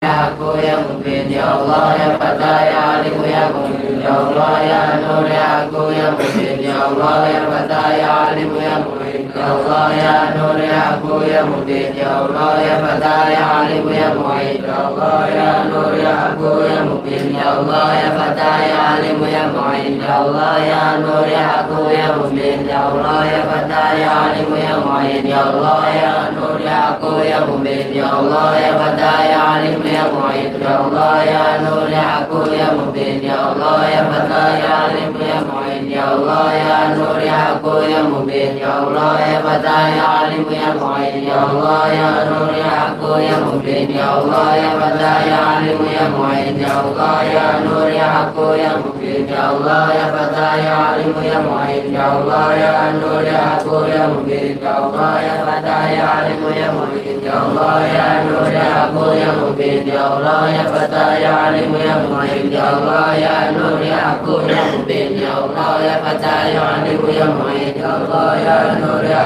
ya 0.00 0.32
aku 0.32 0.56
ya 0.64 0.80
mungkin 0.80 1.28
ya 1.28 1.44
Allah 1.60 1.92
ya 1.92 2.08
fatah 2.16 2.58
ya 2.72 2.80
alim 3.04 3.20
ya 3.20 3.52
mungkin 3.52 4.00
ya 4.00 4.12
Allah 4.16 4.52
ya 4.64 4.80
nur 4.96 5.28
ya 5.28 5.46
aku 5.68 5.92
ya 5.92 6.06
mungkin 6.16 6.56
ya 6.56 6.76
Allah 6.88 7.16
ya 7.28 7.40
fatah 7.44 7.88
ya 8.00 8.08
alim 8.32 8.52
ya 8.56 8.74
mungkin 8.80 9.09
ya 9.40 9.48
Allah 9.56 9.88
ya 9.96 10.16
nur 10.36 10.58
ya 10.60 10.80
aku 11.00 11.24
ya 11.24 11.40
mungkin 11.48 11.96
ya 11.96 12.10
Allah 12.28 12.60
ya 12.60 12.76
fatah 12.84 13.24
ya 13.32 13.42
alim 13.64 13.88
ya 13.88 14.08
mungkin 14.12 14.60
ya 14.60 14.76
Allah 14.84 15.20
ya 15.32 15.50
nur 15.64 15.92
ya 15.96 16.12
aku 16.28 16.50
ya 16.68 16.78
mungkin 16.84 17.24
ya 17.32 17.46
Allah 17.56 17.88
ya 17.96 18.08
fatah 18.20 18.56
ya 18.68 18.78
alim 19.00 19.20
ya 19.24 19.44
mungkin 19.48 19.96
ya 19.96 20.12
Allah 20.28 20.54
ya 20.60 20.82
nur 21.00 21.24
ya 21.24 21.44
aku 21.64 21.80
ya 21.88 22.06
mungkin 22.20 22.58
ya 22.68 22.80
Allah 22.92 23.20
ya 23.24 23.40
fatah 23.48 23.88
ya 23.96 24.10
alim 24.28 24.50
ya 24.52 24.74
mungkin 24.84 25.24
ya 25.24 25.40
Allah 25.48 25.80
ya 25.88 26.12
nur 26.36 26.56
ya 26.60 26.76
aku 26.92 27.10
ya 27.24 27.38
mungkin 27.48 27.86
ya 27.96 28.06
Allah 28.12 28.48
ya 28.60 28.70
fatah 28.76 29.18
ya 29.24 29.40
alim 29.56 29.80
ya 29.84 30.04
mu'id 30.08 30.52
ya 30.60 30.72
Allah 30.84 31.14
ya 31.24 31.44
nur 31.62 31.84
ya 31.90 32.04
aku 32.22 32.38
ya 32.52 32.68
mubin 32.76 33.18
ya 33.24 33.36
Allah 33.50 33.78
ya 33.88 34.02
fatah 34.10 34.48
ya 34.62 34.72
alim 34.88 35.12
ya 35.18 35.38
mu'id 35.48 35.84
ya 35.90 36.04
Allah 36.14 36.46
ya 36.54 36.76
nur 36.94 37.18
ya 37.20 37.38
aku 37.56 37.74
ya 37.84 38.00
mubin 38.06 38.52
ya 38.56 38.70
Allah 38.86 39.12
ya 39.20 39.29
يا 39.32 39.38
فتى 39.46 39.78
يا 39.96 40.02
عالم 40.02 40.44
يا 40.50 40.68
معين 40.84 41.24
يا 41.24 41.38
الله 41.50 41.88
يا 42.00 42.10
نور 42.30 42.50
يا 42.62 42.70
حق 42.80 43.02
يا 43.28 43.36
مبين 43.46 43.90
يا 43.90 44.18
الله 44.22 44.54
يا 44.56 44.70
فتى 44.80 45.12
يا 45.30 45.36
عالم 45.48 45.80
يا 45.96 46.04
معين 46.18 46.58
يا 46.60 46.72
الله 46.84 47.22
يا 47.22 47.46
نور 47.64 47.88
يا 47.88 48.04
حق 48.16 48.38
يا 48.64 48.72
مبين 48.84 49.28
يا 49.28 49.50
الله 49.52 49.86
يا 49.94 50.06
فتى 50.16 50.48
يا 50.64 50.74
عالم 50.84 51.14
يا 51.32 51.38
معين 51.50 51.94
يا 51.94 52.06
الله 52.18 52.54
يا 52.54 52.92
نور 52.92 53.22
يا 53.22 53.38
حق 53.50 53.68
يا 53.94 54.06
مبين 54.06 54.58
يا 54.64 54.78
الله 54.84 55.20
يا 55.20 55.36
فتى 55.46 55.78
يا 55.96 56.04
عالم 56.12 56.42
يا 56.60 56.68
معين 56.76 57.20
يا 57.24 57.36
الله 57.46 57.80
يا 57.96 58.08
نور 58.24 58.48
يا 58.52 58.68
حق 58.76 58.96
يا 59.22 59.30
مبين 59.42 59.88
يا 59.88 60.04
الله 60.16 60.48
يا 60.56 60.64
فتى 60.74 61.06
يا 61.22 61.28
عالم 61.40 61.72
يا 61.88 61.96
معين 62.10 62.52
يا 62.52 62.66
الله 62.76 63.14
يا 63.14 63.50
نور 63.56 63.80
يا 63.82 63.96
حق 64.06 64.28
يا 64.52 64.62
مبين 64.78 65.12
يا 65.24 65.32
الله 65.44 65.72
يا 65.88 65.96
فتى 66.04 66.36
يا 66.54 66.60
عالم 66.60 67.02
يا 67.18 67.26
معين 67.38 67.74
يا 67.82 67.90
الله 68.00 68.36
يا 68.46 68.58
نور 68.80 69.04
يا 69.04 69.19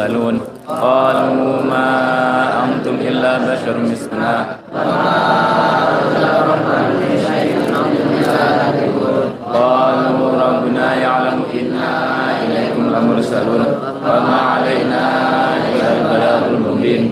مرسلون 0.00 0.40
قالوا 0.68 1.62
ما 1.72 1.88
أنتم 2.64 2.94
إلا 3.08 3.32
بشر 3.38 3.76
مثلنا. 3.92 4.34
قالوا 9.54 10.28
ربنا 10.46 10.86
يعلم 10.94 11.38
إنا 11.60 11.92
إليكم 12.44 12.84
لمرسلون. 12.94 13.62
وما 14.06 14.38
علينا 14.52 15.02
إلا 15.68 15.88
البلاغ 15.96 16.40
المبين. 16.48 17.02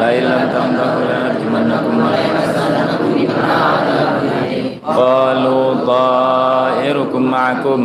لئن 0.00 0.24
لم 0.30 0.42
تنتهوا 0.54 1.04
لنرجمنكم 1.10 1.94
قالوا 4.96 5.74
طائركم 5.86 7.22
معكم. 7.22 7.80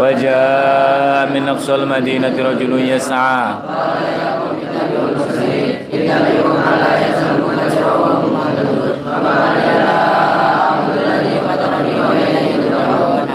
وجاء 0.00 1.30
من 1.34 1.48
أقصى 1.48 1.74
المدينة 1.74 2.34
رجل 2.38 2.88
يسعى 2.88 3.54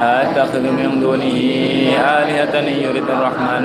أتخذ 0.02 0.60
من 0.62 1.00
دونه 1.02 1.38
آلهة 2.20 2.60
إن 2.60 2.68
يرد 2.68 3.10
الرحمن 3.10 3.64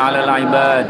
على 0.00 0.24
العباد 0.24 0.86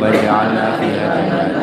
وجعلنا 0.00 0.72
فيها 0.80 1.16
جنات 1.16 1.58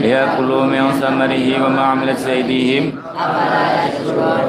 ليأكلوا 0.00 0.64
من 0.64 0.90
ثمره 0.92 1.22
صنعه 1.22 1.66
وما 1.66 1.82
عملت 1.82 2.26
أيديهم 2.26 2.92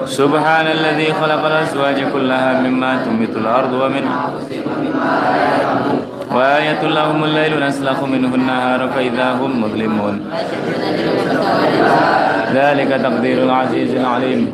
سبحان 0.06 0.66
الذي 0.66 1.08
خلق 1.20 1.42
الأزواج 1.46 1.98
كلها 2.12 2.60
مما 2.60 3.04
تنبت 3.04 3.36
الأرض 3.36 3.72
ومن 3.72 4.04
وآية 6.32 6.82
لهم 6.82 7.24
الليل 7.24 7.66
نسلخ 7.66 8.02
منه 8.04 8.34
النهار 8.34 8.88
فإذا 8.88 9.32
هم 9.32 9.62
مظلمون. 9.62 10.14
ذلك 12.54 12.88
تقدير 12.88 13.38
العزيز 13.42 13.94
العليم. 13.94 14.52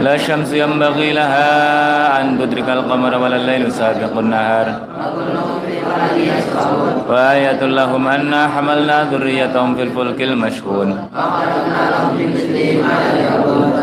لا 0.00 0.14
الشمس 0.14 0.52
ينبغي 0.52 1.12
لها 1.12 2.20
أن 2.20 2.38
تدرك 2.38 2.68
القمر 2.68 3.18
ولا 3.18 3.36
الليل 3.36 3.72
سابق 3.72 4.18
النهار. 4.18 4.66
وآية 7.08 7.60
لهم 7.62 8.08
أنا 8.08 8.48
حملنا 8.48 9.04
ذريتهم 9.12 9.74
في 9.76 9.82
الفلك 9.82 10.22
المشحون 10.22 10.88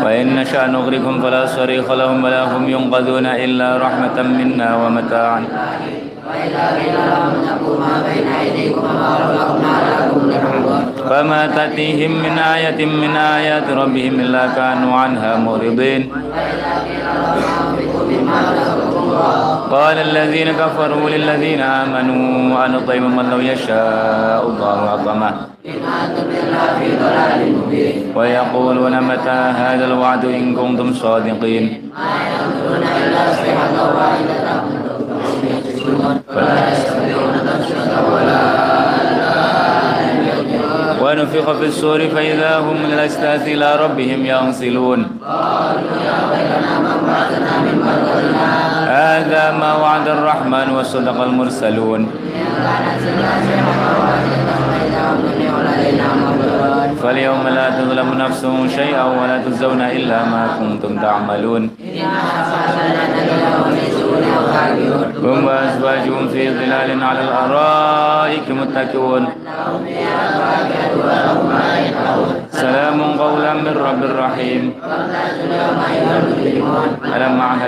وإن 0.04 0.36
نشأ 0.36 0.66
نغرقهم 0.66 1.22
فلا 1.22 1.46
صريخ 1.46 1.90
لهم 1.90 2.24
ولا 2.24 2.56
هم 2.56 2.68
ينقذون 2.68 3.26
إلا 3.26 3.76
رحمة 3.76 4.22
منا 4.22 4.76
ومتاعا 4.76 5.44
فما 11.10 11.46
تأتيهم 11.46 12.10
من 12.10 12.38
آية 12.38 12.86
من 12.86 13.16
آيات 13.16 13.70
ربهم 13.70 14.20
إلا 14.20 14.46
كانوا 14.46 14.94
عنها 14.94 15.36
معرضين 15.36 16.10
قال 19.70 19.96
الذين 19.98 20.48
كفروا 20.52 21.10
للذين 21.10 21.60
آمنوا 21.60 22.64
أن 22.64 22.72
نطعم 22.72 23.16
من 23.16 23.30
لو 23.30 23.40
يشاء 23.40 24.42
الله 24.46 24.94
أطعمه 24.94 25.32
ويقولون 28.16 28.94
متى 29.00 29.40
هذا 29.62 29.84
الوعد 29.84 30.24
إن 30.24 30.54
كنتم 30.54 30.88
صادقين. 30.94 31.64
فلا 36.34 36.72
يستطيعون 36.72 37.07
ونفخ 41.08 41.46
في 41.52 41.66
السور 41.72 42.00
فإذا 42.12 42.58
هم 42.60 42.76
من 42.84 42.92
الأجداث 42.92 43.48
إلى 43.48 43.68
ربهم 43.76 44.20
ينصلون. 44.26 45.00
هذا 49.00 49.44
ما 49.60 49.70
وعد 49.82 50.08
الرحمن 50.08 50.66
وصدق 50.76 51.18
المرسلون. 51.28 52.00
فاليوم 57.02 57.48
لا 57.48 57.66
تظلم 57.70 58.08
نفس 58.18 58.42
شيئا 58.76 59.04
ولا 59.04 59.36
تجزون 59.44 59.80
إلا 59.80 60.18
ما 60.24 60.42
كنتم 60.60 60.92
تعملون. 60.98 61.62
هم 65.24 65.38
وأزواجهم 65.44 66.28
في 66.28 66.42
ظلال 66.58 66.90
على 67.02 67.20
الأرائك 67.20 68.46
متكئون. 68.50 69.24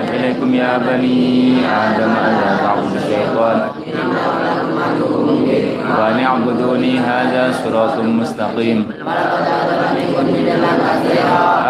أعهد 0.00 0.08
إليكم 0.14 0.54
يا 0.54 0.78
بني 0.78 1.60
آدم 1.68 2.12
ألا 2.26 2.50
تعبدوا 2.64 2.96
الشيطان 2.96 3.58
وأن 5.98 6.18
اعبدوني 6.24 6.92
هذا 6.98 7.52
صراط 7.64 7.96
مستقيم 7.98 8.78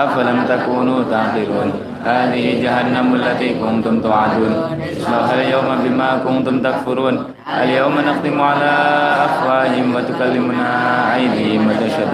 أفلم 0.04 0.38
تكونوا 0.48 1.00
تعقلون 1.10 1.68
هذه 2.04 2.44
جهنم 2.62 3.14
التي 3.14 3.48
كنتم 3.58 4.00
توعدون 4.00 4.52
اصلوها 5.02 5.34
اليوم 5.34 5.68
بما 5.84 6.10
كنتم 6.26 6.62
تكفرون 6.62 7.14
اليوم 7.62 7.94
نختم 8.08 8.40
على 8.40 8.72
أفواههم 9.26 9.86
وتكلمنا 9.94 10.68
أيديهم 11.14 11.62
وتشهد 11.68 12.10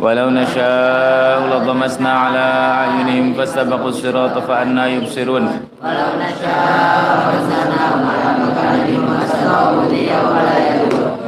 ولو 0.00 0.30
نشاء 0.30 1.38
لطمسنا 1.52 2.12
على 2.12 2.46
أعينهم 2.78 3.34
فاستبقوا 3.34 3.88
الصراط 3.88 4.38
فأنا 4.48 4.86
يبصرون. 4.86 5.44
ولو 5.84 6.08
نشاء 6.24 7.20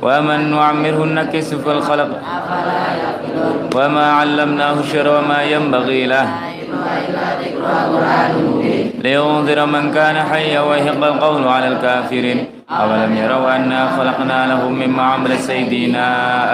ومن 0.03 0.51
نعمره 0.51 1.05
نكس 1.05 1.55
في 1.55 1.71
الخلق 1.73 2.11
وما 3.77 4.07
علمناه 4.13 4.77
الشر 4.81 5.07
وما 5.09 5.43
ينبغي 5.43 6.07
له. 6.07 6.27
لينذر 9.03 9.67
من 9.67 9.85
كان 9.95 10.17
حيا 10.31 10.61
ويحق 10.61 11.03
القول 11.05 11.49
على 11.49 11.69
الكافرين. 11.69 12.39
أولم 12.71 13.17
يروا 13.17 13.57
أنا 13.57 13.81
خلقنا 13.97 14.47
لهم 14.47 14.73
مما 14.73 15.03
عملت 15.03 15.41
سيدنا 15.41 16.07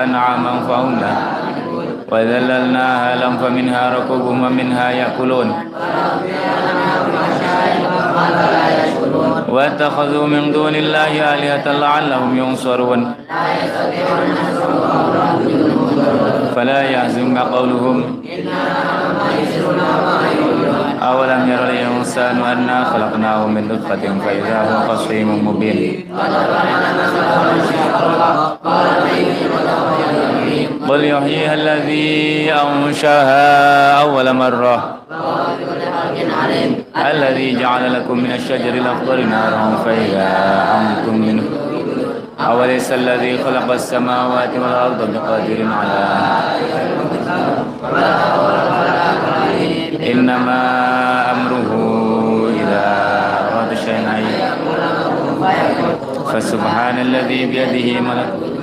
أنعاما 0.04 0.52
فهم 0.68 1.00
له. 1.00 1.16
وذللناها 2.08 3.16
لهم 3.16 3.36
فمنها 3.38 3.82
ركوبهم 3.96 4.44
ومنها 4.44 4.90
يأكلون. 4.90 5.48
واتخذوا 9.48 10.26
من 10.26 10.52
دون 10.52 10.74
الله 10.74 11.12
آلهة 11.34 11.66
لعلهم 11.72 12.30
ينصرون. 12.38 13.00
فلا 16.56 16.80
يحزنك 16.82 17.38
قولهم. 17.38 17.98
أولم 21.02 21.42
ير 21.52 21.64
الإنسان 21.70 22.36
أنا 22.42 22.84
خلقناه 22.84 23.46
من 23.46 23.68
نطفة 23.68 24.04
فإذا 24.24 24.58
هو 24.68 24.74
خصيم 24.88 25.28
مبين. 25.48 26.08
قل 30.88 31.04
يحييها 31.04 31.54
الذي 31.54 32.52
أنشأها 32.52 33.92
أول 34.00 34.32
مرة. 34.32 34.98
الذي 37.10 37.58
جعل 37.60 37.94
لكم 37.94 38.18
من 38.18 38.32
الشجر 38.32 38.74
الأخضر 38.74 39.16
نارا 39.16 39.82
فإذا 39.84 40.28
أنتم 40.80 41.14
منه. 41.14 41.42
أوليس 42.40 42.92
الذي 42.92 43.38
خلق 43.38 43.72
السماوات 43.72 44.50
والأرض 44.62 45.14
بقادر 45.14 45.66
على 45.80 46.08
إنما 50.12 50.60
أمره 51.32 51.70
إذا 52.62 52.84
أراد 53.52 53.74
شيئا. 53.74 54.18
فسبحان 56.32 56.98
الذي 56.98 57.46
بيده 57.46 58.00
ملكوت 58.00 58.58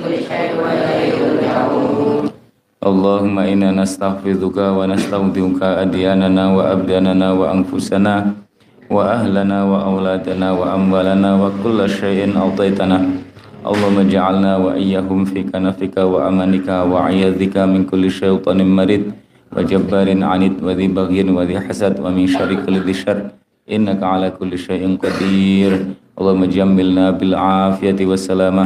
اللهم 2.85 3.37
إنا 3.38 3.76
نستحفظك 3.76 4.57
ونستودعك 4.57 5.62
أدياننا 5.85 6.45
وأبداننا 6.57 7.28
وأنفسنا 7.33 8.14
وأهلنا 8.90 9.59
وأولادنا 9.73 10.49
وأموالنا 10.52 11.30
وكل 11.42 11.78
شيء 12.00 12.21
أعطيتنا 12.40 12.99
اللهم 13.69 13.97
اجعلنا 14.09 14.52
وإياهم 14.64 15.21
في 15.28 15.45
كنفك 15.52 15.97
وأمانك 16.12 16.69
وعياذك 16.92 17.57
من 17.73 17.85
كل 17.85 18.04
شيطان 18.11 18.59
مريد 18.76 19.04
وجبار 19.57 20.09
عنيد 20.25 20.54
وذي 20.64 20.87
بغي 20.88 21.21
وذي 21.37 21.57
حسد 21.61 22.00
ومن 22.00 22.25
شر 22.33 22.50
كل 22.64 22.75
ذي 22.80 22.95
شر 22.97 23.21
إنك 23.69 24.00
على 24.02 24.33
كل 24.40 24.57
شيء 24.57 24.83
قدير 24.97 25.73
اللهم 26.16 26.45
جملنا 26.45 27.04
بالعافية 27.21 28.00
والسلامة 28.00 28.64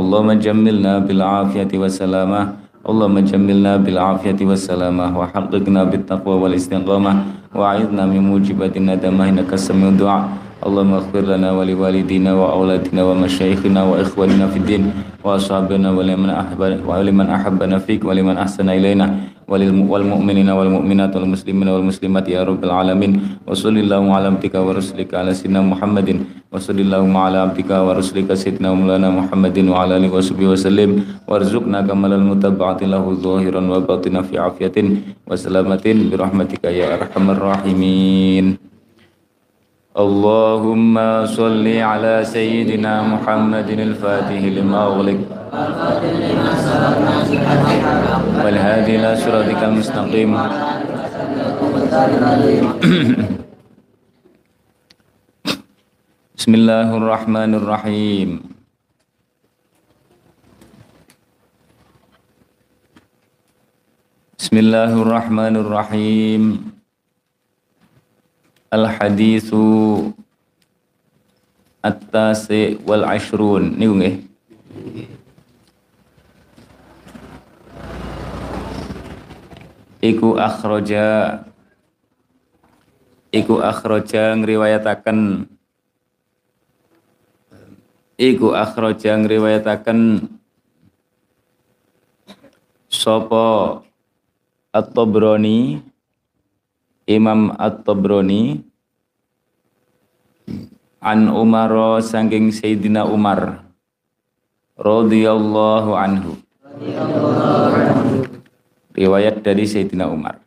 اللهم 0.00 0.30
جملنا 0.32 0.92
بالعافية 1.04 1.72
والسلامة 1.76 2.40
اللهم 2.85 3.17
جملنا 3.25 3.81
بالعافية 3.81 4.45
والسلامة 4.45 5.05
وحققنا 5.19 5.81
بالتقوى 5.89 6.35
والاستقامة 6.37 7.13
وأعذنا 7.57 8.03
من 8.05 8.21
موجبات 8.29 8.77
الندامة 8.77 9.29
إنك 9.29 9.49
السميع 9.57 9.89
الدعاء. 9.97 10.23
اللهم 10.65 10.93
اغفر 10.93 11.23
لنا 11.33 11.49
ولوالدينا 11.57 12.31
وأولادنا 12.33 13.01
ومشايخنا 13.03 13.81
وإخواننا 13.89 14.45
في 14.53 14.57
الدين 14.61 14.83
وأصحابنا 15.25 15.87
ولمن 15.97 16.29
أحب 16.29 16.61
ولمن 16.85 17.27
أحبنا 17.29 17.77
فيك 17.81 18.05
ولمن 18.05 18.37
أحسن 18.37 18.69
إلينا. 18.69 19.05
والمؤمنين 19.48 20.48
والمؤمنات 20.58 21.12
والمسلمين 21.16 21.68
والمسلمات 21.74 22.26
يا 22.28 22.42
رب 22.46 22.62
العالمين 22.64 23.12
وصلى 23.46 23.80
اللهم 23.84 24.10
على 24.16 24.26
عبدك 24.32 24.54
ورسلك 24.54 25.10
على 25.14 25.34
سيدنا 25.34 25.60
محمد 25.72 26.08
وصلى 26.52 26.80
اللهم 26.86 27.14
على 27.16 27.38
عبدك 27.44 27.70
ورسلك 27.86 28.28
سيدنا 28.34 28.68
مولانا 28.74 29.08
محمد 29.10 29.56
وعلى 29.72 29.92
آله 29.96 30.10
وصحبه 30.14 30.46
وسلم 30.54 30.90
وارزقنا 31.28 31.78
كمال 31.88 32.12
المتبعة 32.20 32.80
له 32.92 33.04
ظاهرا 33.26 33.60
وباطنا 33.72 34.20
في 34.22 34.34
عافية 34.38 34.76
وسلامة 35.30 35.84
برحمتك 36.10 36.64
يا 36.64 36.86
أرحم 36.94 37.24
الراحمين 37.30 38.46
اللهم 39.98 40.94
صل 41.26 41.66
على 41.66 42.14
سيدنا 42.24 43.02
محمد 43.02 43.68
الفاتح 43.70 44.38
لما 44.58 44.78
أغلق 44.86 45.18
والهادي 48.45 49.01
إلى 49.01 49.11
صراطك 49.17 49.57
المستقيم. 49.57 50.31
بسم 56.37 56.51
الله 56.53 56.87
الرحمن 56.97 57.51
الرحيم. 57.57 58.29
بسم 64.37 64.55
الله 64.61 64.91
الرحمن 64.93 65.53
الرحيم. 65.65 66.43
الحديث 68.77 69.49
التاسع 71.81 72.67
والعشرون. 72.85 73.63
niku 73.81 74.21
iku 80.05 80.37
akhraja 80.37 81.05
iku 83.33 83.59
akhraja 83.59 84.37
ngriwayataken. 84.37 85.49
Iku 88.15 88.55
akhraja 88.55 89.19
ngriwayataken. 89.19 90.29
Sapa 92.87 93.81
At-Tabrani 94.71 95.83
Imam 97.03 97.51
At-Tabrani 97.59 98.63
an 101.03 101.27
Umar 101.27 101.99
saking 101.99 102.55
Sayyidina 102.55 103.03
Umar. 103.03 103.67
Radhiyallahu 104.79 105.91
anhu 105.95 106.39
riwayat 108.95 109.43
dari 109.43 109.67
Sayyidina 109.67 110.07
Umar. 110.07 110.39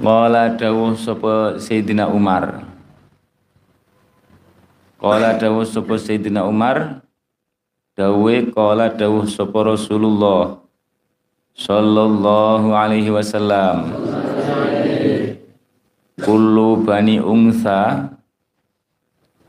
Qala 0.00 0.56
dawuh 0.56 0.96
sapa 0.96 1.60
Sayyidina 1.60 2.08
Umar. 2.08 2.64
Qala 4.96 5.36
dawuh 5.36 5.68
sapa 5.68 5.94
Sayyidina 6.00 6.48
Umar. 6.48 7.04
Dawe 7.98 8.34
qala 8.54 8.94
dawuh 8.94 9.26
sapa 9.26 9.58
Rasulullah 9.74 10.62
sallallahu 11.58 12.70
alaihi 12.70 13.10
wasallam. 13.10 13.90
Kullu 16.22 16.86
bani 16.86 17.18
ungsa 17.18 18.14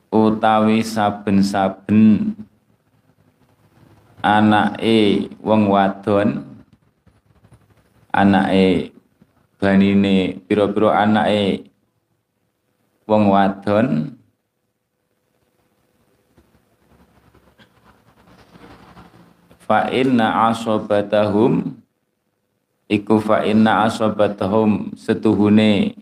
utawi 0.10 0.82
saben-saben 0.82 2.34
anake 4.24 5.28
wong 5.44 5.70
wadon. 5.72 6.46
Anake 8.10 8.92
banine 9.60 10.40
pira-pira 10.48 11.04
anake 11.04 11.70
wong 13.08 13.24
wadon. 13.32 14.16
Fa 19.70 19.86
inna 19.94 20.50
asobatahum 20.50 21.80
iku 22.90 23.22
fa 23.22 23.46
inna 23.46 23.86
asabatahum 23.86 24.98
setuhune 24.98 25.94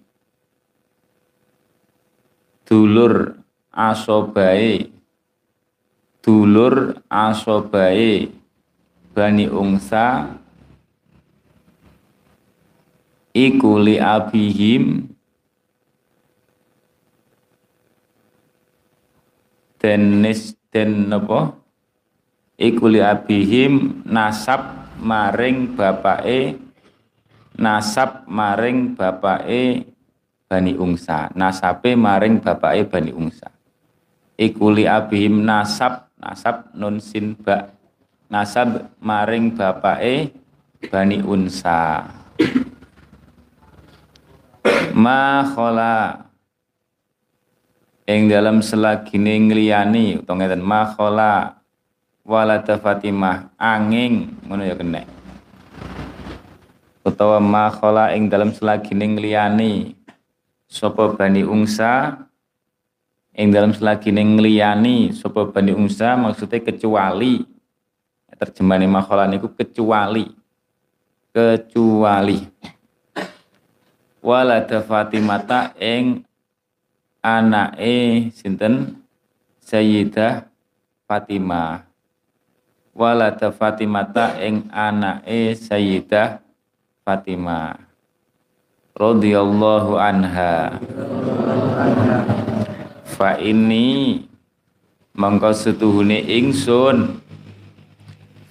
dulur 2.63 3.35
asobae 3.75 4.87
dulur 6.27 6.99
asobae 7.07 8.27
bani 9.15 9.47
ungsa 9.47 10.35
iku 13.31 13.79
li 13.79 13.95
abihim 13.95 15.07
den 19.79 20.19
nis 20.19 20.51
den 20.67 21.07
napa 21.07 21.55
iku 22.59 22.91
li 22.91 22.99
abihim 22.99 24.03
nasab 24.03 24.91
maring 24.99 25.79
bapake 25.79 26.59
nasab 27.55 28.27
maring 28.27 28.99
bapake 28.99 29.95
Bani 30.47 30.79
Ungsa. 30.79 31.27
Nasabe 31.35 31.99
maring 31.99 32.39
bapake 32.39 32.87
Bani 32.87 33.11
Ungsa. 33.11 33.51
Ikuli 34.39 34.87
abihim 34.87 35.43
nasab 35.43 36.06
nasab 36.17 36.73
nun 36.73 36.99
sin 36.99 37.37
ba. 37.37 37.71
Nasab 38.27 38.91
maring 38.99 39.55
bapake 39.55 40.35
Bani 40.91 41.23
Unsa. 41.23 42.11
Ma 44.91 45.47
khola 45.53 46.27
ing 48.03 48.27
dalam 48.27 48.59
selagine 48.59 49.35
ngliyani 49.47 50.19
utawa 50.19 50.35
ngeten 50.43 50.63
ma 50.63 50.91
khola 50.91 51.59
walada 52.27 52.75
Fatimah 52.75 53.55
angin 53.55 54.35
ngono 54.43 54.63
ya 54.67 54.75
kena 54.75 55.07
utawa 57.07 57.39
makhala 57.39 58.11
ing 58.11 58.27
dalam 58.27 58.51
selagine 58.51 59.15
ngliyani 59.15 59.95
sapa 60.67 61.15
bani 61.15 61.47
ungsa 61.47 62.26
ing 63.37 63.53
dalam 63.53 63.69
selagine 63.69 64.25
ngliyani 64.25 65.13
sapa 65.13 65.45
bani 65.45 65.71
ungsa 65.71 66.17
maksudnya 66.17 66.57
kecuali. 66.57 67.45
Terjemahane 68.37 68.85
makhala 68.85 69.25
niku 69.25 69.49
kecuali. 69.49 70.29
Kecuali. 71.33 72.37
Walada 74.21 74.81
Fatimata 74.85 75.73
ing 75.77 76.21
anake 77.21 78.29
sinten? 78.33 79.01
Sayyidah 79.65 80.45
Fatimah. 81.09 81.81
Walada 82.93 83.49
Fatimata 83.49 84.37
ing 84.37 84.69
anake 84.69 85.57
Sayyidah 85.57 86.37
Fatimah. 87.01 87.81
Radhiyallahu 88.93 89.97
anha 89.97 90.77
fa 93.17 93.33
ini 93.41 94.21
mongko 95.17 95.49
setuhune 95.57 96.21
ingsun. 96.21 97.17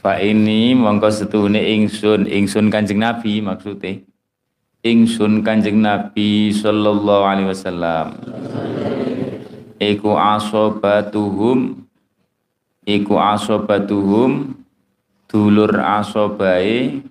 Fa 0.03 0.19
ini 0.19 0.75
mongko 0.75 1.07
setuhune 1.15 1.63
ingsun. 1.63 2.27
Ingsun 2.27 2.67
Kanjeng 2.75 2.99
Nabi 2.99 3.39
maksudnya. 3.39 4.03
Ingsun 4.83 5.47
Kanjeng 5.47 5.79
Nabi 5.79 6.51
sallallahu 6.51 7.23
alaihi 7.23 7.49
wasallam. 7.55 8.19
Iku 9.79 10.19
asobatuhum. 10.19 11.87
Iku 12.83 13.15
asobatuhum. 13.23 14.59
Dulur 15.31 15.79
asobae. 15.79 17.07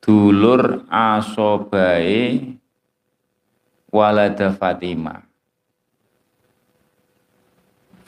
Dulur 0.00 0.84
asobae. 0.88 2.40
Walada 3.92 4.52
Fatimah 4.52 5.25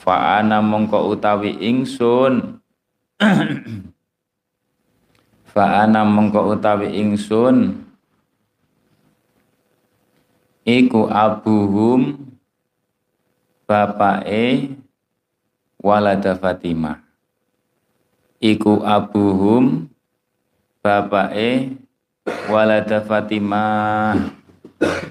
Fa'ana 0.09 0.57
mongko 0.57 1.13
utawi 1.13 1.53
ingsun. 1.61 2.57
Fa'ana 5.53 6.01
mongko 6.01 6.57
utawi 6.57 6.97
ingsun. 6.97 7.85
Iku 10.65 11.05
abuhum 11.13 12.25
bapake 13.69 14.73
walada 15.77 16.33
Fatimah. 16.33 17.05
Iku 18.41 18.81
abuhum 18.81 19.93
bapake 20.81 21.77
walada 22.49 22.97
Fatimah. 23.05 24.17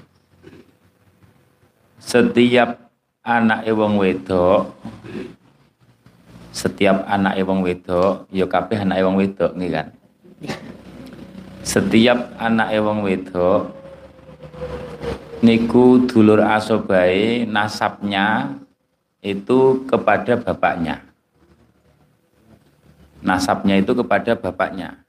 Setiap 2.03 2.88
anak 3.23 3.67
wong 3.71 3.99
wedok 3.99 4.73
setiap 6.49 7.05
anak 7.05 7.39
wong 7.45 7.61
wedok 7.61 8.25
ya 8.33 8.45
kabeh 8.49 8.83
anak 8.83 8.99
wong 9.05 9.15
wedok 9.19 9.51
nih 9.55 9.69
kan? 9.69 9.87
Setiap 11.63 12.35
anak 12.39 12.73
wong 12.79 13.05
wedok 13.05 13.71
niku 15.39 16.03
dulur 16.09 16.43
asobai 16.43 17.47
nasabnya 17.47 18.57
itu 19.23 19.83
kepada 19.87 20.39
bapaknya. 20.39 21.03
Nasabnya 23.19 23.75
itu 23.75 23.91
kepada 23.91 24.31
bapaknya 24.31 25.03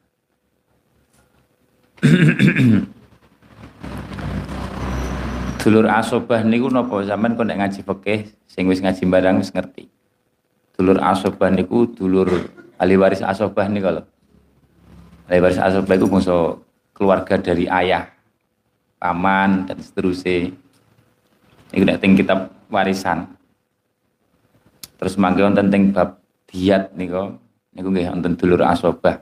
Dulur 5.61 5.93
asobah 5.93 6.40
niku 6.40 6.73
napa 6.73 7.05
sampean 7.05 7.37
kok 7.37 7.45
nek 7.45 7.61
ngaji 7.61 7.81
fikih 7.85 8.21
sing 8.49 8.64
wis 8.64 8.81
ngaji 8.81 9.05
barang 9.05 9.45
wis 9.45 9.52
ngerti. 9.52 9.93
Dulur 10.73 10.97
asobah 11.05 11.52
niku 11.52 11.85
dulur 11.85 12.49
ahli 12.81 12.97
waris 12.97 13.21
asobah 13.21 13.69
niku 13.69 14.00
lho. 14.00 14.02
Ahli 15.29 15.40
waris 15.45 15.61
asobah 15.61 16.00
iku 16.00 16.09
bangsa 16.09 16.57
keluarga 16.97 17.37
dari 17.37 17.69
ayah, 17.69 18.09
paman 18.97 19.69
dan 19.69 19.85
seterusnya. 19.85 20.49
Nek 21.76 22.00
teng 22.00 22.17
kitab 22.17 22.49
warisan. 22.73 23.29
Terus 24.97 25.21
mangke 25.21 25.45
wonten 25.45 25.69
teng 25.69 25.93
bab 25.93 26.25
diat 26.49 26.97
niku 26.97 27.37
niku 27.76 27.88
nggih 27.93 28.09
wonten 28.17 28.33
dulur 28.40 28.64
asobah. 28.64 29.21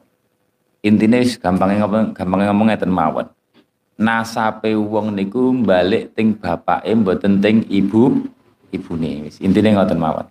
Intine 0.86 1.18
wis 1.18 1.34
gampange 1.34 1.82
ngomong 1.82 2.14
gampange 2.14 2.46
ngomong 2.46 2.66
ngeten 2.70 2.94
mawon 2.94 3.26
nasape 3.98 4.78
wong 4.78 5.18
niku 5.18 5.50
balik 5.66 6.14
ting 6.14 6.38
bapake 6.38 6.94
mboten 6.94 7.42
ting 7.42 7.66
ibu 7.66 8.30
ibune. 8.70 9.26
Wis 9.26 9.42
intine 9.42 9.74
ngoten 9.74 9.98
mawon. 9.98 10.26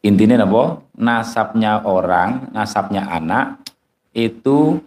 Intine 0.00 0.40
napa? 0.40 0.80
Nasabnya 0.96 1.84
orang 1.84 2.48
nasabnya 2.50 3.04
anak 3.06 3.60
itu 4.16 4.80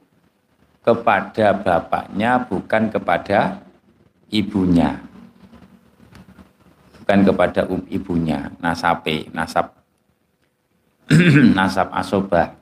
kepada 0.82 1.54
bapaknya 1.54 2.42
bukan 2.42 2.90
kepada 2.90 3.62
ibunya. 4.34 4.98
Bukan 7.02 7.20
kepada 7.28 7.62
um, 7.70 7.86
ibunya. 7.92 8.50
Nasape 8.58 9.30
nasab. 9.36 9.78
Nasab 11.60 11.92
asobah. 11.92 12.56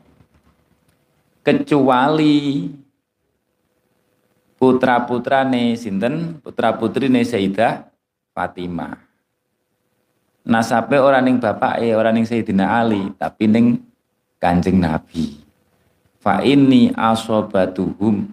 Kecuali 1.46 2.65
putra-putrane 4.59 5.73
sinten? 5.79 6.37
Putra-putrine 6.43 7.23
Sayyidah 7.23 7.87
Fatimah. 8.35 8.99
Nasabe 10.43 10.99
orang 10.99 11.23
ning 11.25 11.37
eh 11.79 11.95
orang 11.95 12.19
ning 12.19 12.27
Sayyidina 12.27 12.83
Ali 12.83 13.15
tapi 13.15 13.47
ning 13.47 13.79
Kanjeng 14.37 14.83
Nabi. 14.83 15.39
Fa 16.19 16.43
inni 16.43 16.91
asobatuhum 16.91 18.27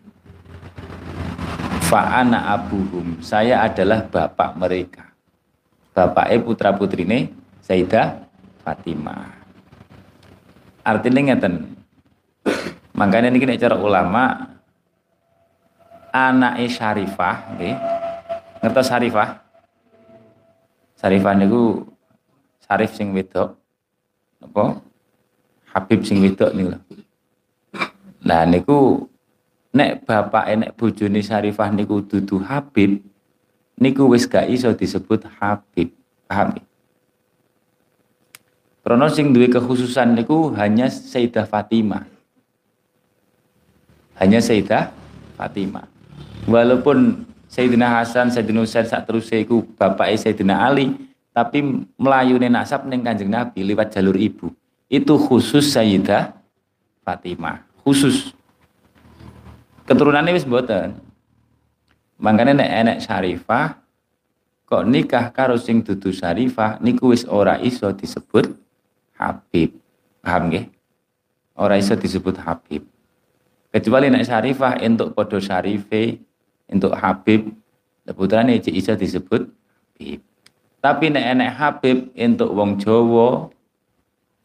fa 1.86 2.18
ana 2.18 2.58
abuhum. 2.58 3.22
Saya 3.22 3.62
adalah 3.62 4.02
bapak 4.02 4.58
mereka. 4.58 5.04
Bapak 5.94 6.26
eh 6.34 6.42
putra 6.42 6.74
putrine 6.74 7.30
Sayyidah 7.62 8.26
Fatimah. 8.66 9.30
Artinya 10.82 11.34
ngeten 11.34 11.74
makanya 12.96 13.28
ini 13.28 13.60
cara 13.60 13.76
ulama 13.76 14.55
anake 16.16 16.66
Syarifah 16.72 17.36
nggih. 17.56 17.76
Ngertos 18.64 18.88
Syarifah? 18.88 19.28
Syarifah 20.96 21.34
niku 21.36 21.84
Syarif 22.64 22.96
sing 22.96 23.12
wedok. 23.12 23.52
Apa? 24.40 24.80
Habib 25.76 26.00
sing 26.08 26.24
wedok 26.24 26.56
niku 26.56 26.72
lho. 26.72 26.80
Lah 28.24 28.48
niku 28.48 29.04
nek 29.76 30.08
bapak 30.08 30.44
nek 30.56 30.72
bojone 30.72 31.20
Syarifah 31.20 31.68
niku 31.68 32.00
dudu 32.00 32.40
Habib 32.40 33.04
niku 33.76 34.08
wis 34.08 34.24
gak 34.24 34.48
iso 34.48 34.72
disebut 34.72 35.28
Habib. 35.36 35.92
Paham 36.26 36.56
ya? 36.56 36.64
Krono 38.82 39.10
sing 39.10 39.34
duwe 39.34 39.50
kekhususan 39.50 40.14
niku 40.14 40.54
hanya 40.54 40.86
Sayyidah 40.86 41.46
Fatimah. 41.46 42.06
Hanya 44.16 44.38
Sayyidah 44.38 44.94
Fatimah 45.34 45.95
walaupun 46.46 47.26
Sayyidina 47.46 48.00
Hasan, 48.00 48.30
Sayyidina 48.30 48.62
Husain 48.62 48.86
saat 48.86 49.06
terus 49.06 49.30
iku 49.30 49.62
bapak 49.76 50.14
Sayyidina 50.18 50.66
Ali, 50.66 50.94
tapi 51.30 51.62
melayu 52.00 52.40
nasab 52.40 52.88
neng 52.88 53.04
Kanjeng 53.04 53.30
Nabi 53.30 53.60
lewat 53.66 53.92
jalur 53.92 54.16
ibu. 54.16 54.50
Itu 54.86 55.18
khusus 55.18 55.74
Sayyidah 55.74 56.32
Fatimah, 57.02 57.62
khusus. 57.82 58.32
Keturunannya 59.86 60.34
wis 60.34 60.46
mboten. 60.46 60.98
Makanya 62.18 62.56
nek 62.56 62.70
enek 62.72 62.98
Syarifah 63.04 63.78
kok 64.66 64.82
nikah 64.88 65.30
karo 65.30 65.54
sing 65.54 65.84
dudu 65.84 66.10
Syarifah 66.10 66.82
niku 66.82 67.14
wis 67.14 67.22
ora 67.28 67.60
iso 67.62 67.86
disebut 67.94 68.50
Habib. 69.14 69.78
Paham 70.24 70.50
nggih? 70.50 70.66
Ora 71.54 71.78
iso 71.78 71.94
disebut 71.94 72.42
Habib. 72.42 72.82
Kecuali 73.70 74.10
nek 74.10 74.26
Syarifah 74.26 74.82
entuk 74.82 75.14
podo 75.14 75.38
Syarife 75.38 76.18
untuk 76.70 76.92
Habib 76.94 77.52
putrane 78.14 78.58
cek 78.62 78.74
isa 78.74 78.92
disebut 78.94 79.50
Habib. 79.96 80.20
Tapi 80.82 81.10
nek 81.10 81.24
enek 81.34 81.50
Habib 81.58 81.98
untuk 82.14 82.50
wong 82.54 82.78
Jawa 82.78 83.50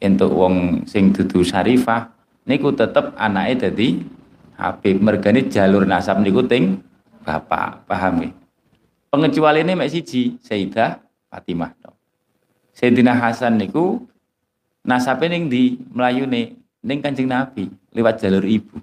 untuk 0.01 0.31
wong 0.33 0.85
sing 0.89 1.13
dudu 1.13 1.45
Syarifah 1.45 2.09
niku 2.49 2.73
tetep 2.73 3.13
anake 3.17 3.69
dadi 3.69 4.01
Habib. 4.57 4.97
Mergane 5.01 5.45
jalur 5.49 5.85
nasab 5.85 6.21
niku 6.21 6.41
ting 6.45 6.81
bapak 7.21 7.85
paham 7.85 8.25
ya 8.25 8.31
pengecualian 9.11 9.67
ini 9.67 9.73
mek 9.75 9.91
siji 9.91 10.39
Sayyidah 10.41 11.03
Fatimah 11.27 11.75
Sayyidina 12.71 13.13
Hasan 13.13 13.59
niku 13.59 14.07
nasabnya 14.87 15.35
ning 15.35 15.51
di 15.51 15.77
Melayune 15.91 16.57
ning 16.81 16.99
Kanjeng 17.03 17.29
Nabi 17.29 17.67
lewat 17.91 18.23
jalur 18.23 18.47
ibu. 18.47 18.79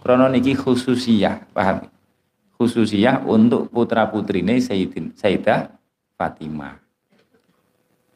Krono 0.00 0.30
niki 0.30 0.54
khususiyah 0.54 1.50
paham 1.50 1.84
ya? 1.84 1.90
Khususiyah 2.62 3.26
untuk 3.26 3.66
putra 3.74 4.06
putrine 4.06 4.62
Sayyidin 4.62 5.18
Sayyidah 5.18 5.74
Fatimah. 6.14 6.78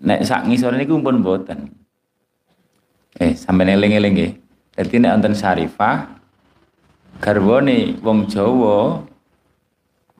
Nek 0.06 0.22
sak 0.22 0.46
ngisor 0.46 0.78
niku 0.78 1.02
pun 1.02 1.18
boten. 1.18 1.74
Eh 3.18 3.34
sampai 3.34 3.74
eling-eling 3.74 4.14
nggih. 4.14 4.32
Dadi 4.78 4.96
nek 5.02 5.12
wonten 5.18 5.34
Syarifah 5.34 6.14
garwane 7.18 7.98
wong 8.04 8.30
Jawa 8.30 9.02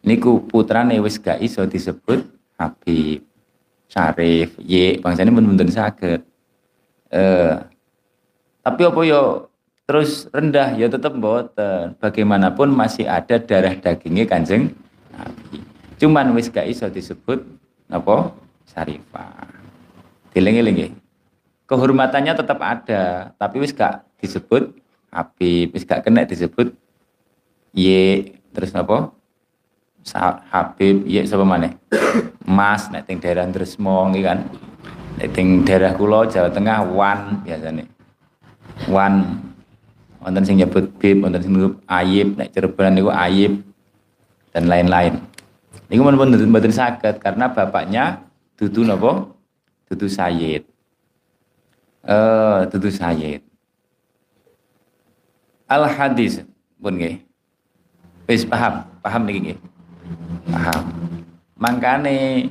niku 0.02 0.42
putrane 0.48 0.98
wis 0.98 1.20
gak 1.20 1.38
iso 1.44 1.62
disebut 1.68 2.24
Habib 2.56 3.20
Syarif, 3.86 4.56
ye 4.58 4.98
bangsane 4.98 5.30
pun 5.30 5.46
mboten 5.46 5.70
saged. 5.70 6.24
Eh 7.12 7.54
tapi 8.66 8.82
apa 8.82 9.00
yo 9.06 9.46
terus 9.86 10.26
rendah 10.34 10.74
ya 10.74 10.90
tetap 10.90 11.14
boten 11.14 11.94
bagaimanapun 12.02 12.74
masih 12.74 13.06
ada 13.06 13.38
darah 13.38 13.70
dagingnya 13.78 14.26
kanjeng 14.26 14.74
Nabi. 15.14 15.62
Cuman 16.02 16.34
wis 16.34 16.50
gak 16.50 16.66
iso 16.66 16.90
disebut 16.90 17.46
apa 17.86 18.34
syarifah. 18.66 19.46
Dilingi-lingi 20.34 20.90
kehormatannya 21.70 22.34
tetap 22.34 22.58
ada 22.60 23.30
tapi 23.38 23.62
wis 23.62 23.70
gak 23.70 24.02
disebut 24.18 24.74
Habib 25.14 25.70
wis 25.70 25.86
gak 25.86 26.02
kena 26.02 26.26
disebut 26.26 26.74
ye 27.70 28.34
terus 28.50 28.74
apa? 28.74 29.14
Habib 30.50 31.06
ye 31.06 31.22
sapa 31.26 31.46
mana 31.46 31.70
Mas 32.42 32.90
nek 32.90 33.06
teng 33.06 33.22
daerah 33.22 33.46
Dresmo 33.46 34.10
kan. 34.18 34.50
Nek 35.22 35.30
teng 35.30 35.62
daerah 35.62 35.94
kula 35.94 36.26
Jawa 36.26 36.50
Tengah 36.50 36.90
Wan 36.90 37.46
biasanya 37.46 37.86
Wan 38.90 39.46
wonten 40.20 40.44
sing 40.44 40.56
nyebut 40.60 40.88
bib, 41.00 41.22
wonten 41.24 41.40
sing 41.42 41.52
nyebut 41.52 41.80
ayib, 41.88 42.36
nek 42.36 42.48
Cirebon 42.52 42.92
niku 42.94 43.10
ayib 43.12 43.62
dan 44.54 44.68
lain-lain. 44.68 45.20
Niku 45.86 46.02
pun 46.02 46.16
mboten 46.16 46.72
saged 46.74 47.22
karena 47.22 47.46
bapaknya 47.52 48.24
dudu 48.58 48.82
napa? 48.82 49.30
Dudu 49.86 50.10
Sayyid. 50.10 50.66
Eh, 52.02 52.10
uh, 52.10 52.66
dudu 52.66 52.90
Sayyid. 52.90 53.38
Al 55.70 55.86
hadis 55.86 56.42
pun 56.78 56.98
nggih. 56.98 57.22
Wis 58.26 58.42
paham, 58.42 58.82
paham 58.98 59.22
niki 59.26 59.38
nggih. 59.46 59.58
Paham. 60.50 60.82
Mangkane 61.54 62.50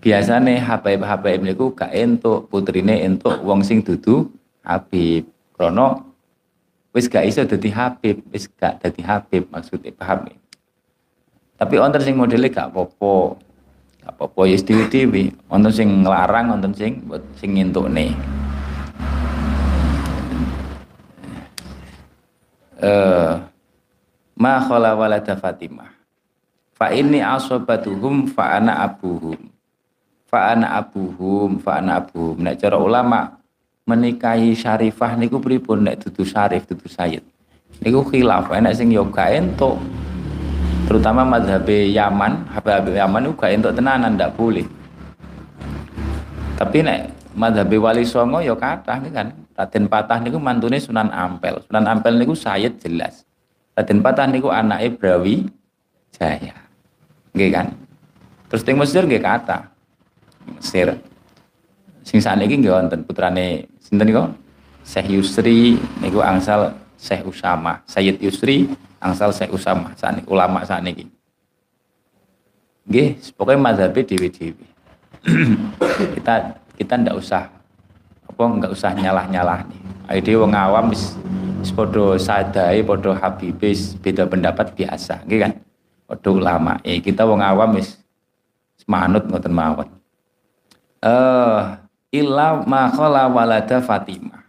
biasane 0.00 0.60
habaib-habaib 0.60 1.40
niku 1.44 1.72
gak 1.72 1.92
entuk 1.92 2.48
putrine 2.52 3.04
entuk 3.04 3.40
wong 3.40 3.64
sing 3.64 3.80
dudu 3.80 4.28
Habib. 4.60 5.24
Krono 5.60 6.16
wis 6.96 7.04
gak 7.04 7.28
iso 7.28 7.44
dadi 7.44 7.68
Habib, 7.68 8.24
wis 8.32 8.48
gak 8.48 8.80
dadi 8.80 9.04
Habib 9.04 9.44
maksudnya 9.52 9.92
paham 9.92 10.32
ya. 10.32 10.40
Tapi 11.60 11.76
wonten 11.76 12.00
sing 12.00 12.16
modele 12.16 12.48
gak 12.48 12.72
apa-apa. 12.72 13.36
Gak 14.00 14.12
apa-apa 14.16 14.40
ya 14.48 14.56
dewi-dewi. 14.56 15.36
Wonten 15.52 15.68
sing 15.68 16.00
nglarang, 16.00 16.56
wonten 16.56 16.72
sing 16.72 17.04
sing 17.36 17.60
ngentukne. 17.60 18.16
Eh 22.80 23.32
ma 24.40 24.64
khala 24.64 24.96
walada 24.96 25.36
Fatimah. 25.36 25.92
Fa 26.72 26.88
ini 26.88 27.20
asobatuhum 27.20 28.32
fa 28.32 28.56
ana 28.56 28.80
abuhum. 28.80 29.36
Fa 30.24 30.56
ana 30.56 30.80
abuhum, 30.80 31.60
fa 31.60 31.84
ana 31.84 32.00
abuhum. 32.00 32.40
Nek 32.48 32.56
cara 32.56 32.80
ulama 32.80 33.39
menikahi 33.90 34.54
syarifah 34.54 35.18
niku 35.18 35.42
pripun? 35.42 35.82
Nek 35.82 36.06
dudu 36.06 36.22
syarif 36.22 36.70
dudu 36.70 36.86
sayyid 36.86 37.26
niku 37.80 38.04
khilaf 38.04 38.52
enak 38.52 38.76
sing 38.76 38.92
yoga 38.92 39.32
ento 39.32 39.80
terutama 40.84 41.24
madhab 41.24 41.64
Yaman 41.70 42.50
Habib 42.50 42.92
Yaman 42.92 43.30
itu 43.30 43.32
gak 43.38 43.50
untuk 43.62 43.74
tenanan 43.78 44.18
ndak 44.18 44.34
boleh. 44.34 44.66
Tapi 46.58 46.82
nek 46.82 47.14
madhab 47.38 47.70
Wali 47.70 48.04
Songo 48.04 48.42
ya 48.42 48.58
kata 48.58 49.00
kan. 49.10 49.30
Raden 49.54 49.92
Patah 49.92 50.18
niku 50.24 50.40
mantune 50.40 50.80
Sunan 50.80 51.12
Ampel. 51.12 51.60
Sunan 51.68 51.84
Ampel 51.84 52.16
niku 52.16 52.32
Sayyid 52.32 52.80
jelas. 52.80 53.28
Raden 53.76 54.00
Patah 54.00 54.26
niku 54.26 54.48
anak 54.48 54.98
Brawi 54.98 55.46
Jaya. 56.16 56.56
Nggih 57.36 57.50
kan? 57.54 57.66
Terus 58.50 58.66
teng 58.66 58.80
Mesir 58.82 59.06
nggih 59.06 59.22
kata 59.22 59.70
Mesir 60.58 60.98
sing 62.10 62.18
sakniki 62.18 62.58
nggih 62.58 62.74
wonten 62.74 63.06
putrane 63.06 63.70
sinten 63.78 64.10
niku 64.10 64.26
Syekh 64.82 65.14
Yusri 65.14 65.78
niku 66.02 66.18
angsal 66.18 66.74
Syekh 66.98 67.22
Usama 67.22 67.78
Sayyid 67.86 68.18
Yusri 68.18 68.66
angsal 68.98 69.30
Syekh 69.30 69.54
Usama 69.54 69.94
saat 69.94 70.18
ulama 70.26 70.66
saat 70.66 70.82
ini 70.82 71.06
Nggih, 72.90 73.22
pokoknya 73.38 73.60
mazhab 73.62 73.94
dewi-dewi. 73.94 74.66
kita 76.18 76.58
kita 76.74 76.94
ndak 76.98 77.22
usah 77.22 77.46
apa 78.26 78.42
nggak 78.42 78.72
usah 78.74 78.90
nyalah-nyalah 78.98 79.62
nih. 79.70 79.80
Ayo 80.10 80.20
dhewe 80.26 80.38
wong 80.42 80.58
awam 80.58 80.90
wis 80.90 81.14
wis 81.62 81.70
padha 81.70 82.18
sadai, 82.18 82.82
padha 82.82 83.14
habibis 83.14 83.94
beda 83.94 84.26
pendapat 84.26 84.74
biasa, 84.74 85.22
nggih 85.22 85.38
kan? 85.38 85.52
Padha 86.08 86.30
ulama. 86.34 86.82
Eh 86.82 86.98
kita 86.98 87.22
wong 87.22 87.38
awam 87.38 87.78
wis 87.78 87.94
manut 88.90 89.22
ngoten 89.28 89.54
mawon. 89.54 89.86
Eh 90.98 91.06
uh, 91.06 91.78
illa 92.10 92.62
ma 92.66 92.90
khala 92.90 93.30
walada 93.30 93.78
Fatimah. 93.82 94.42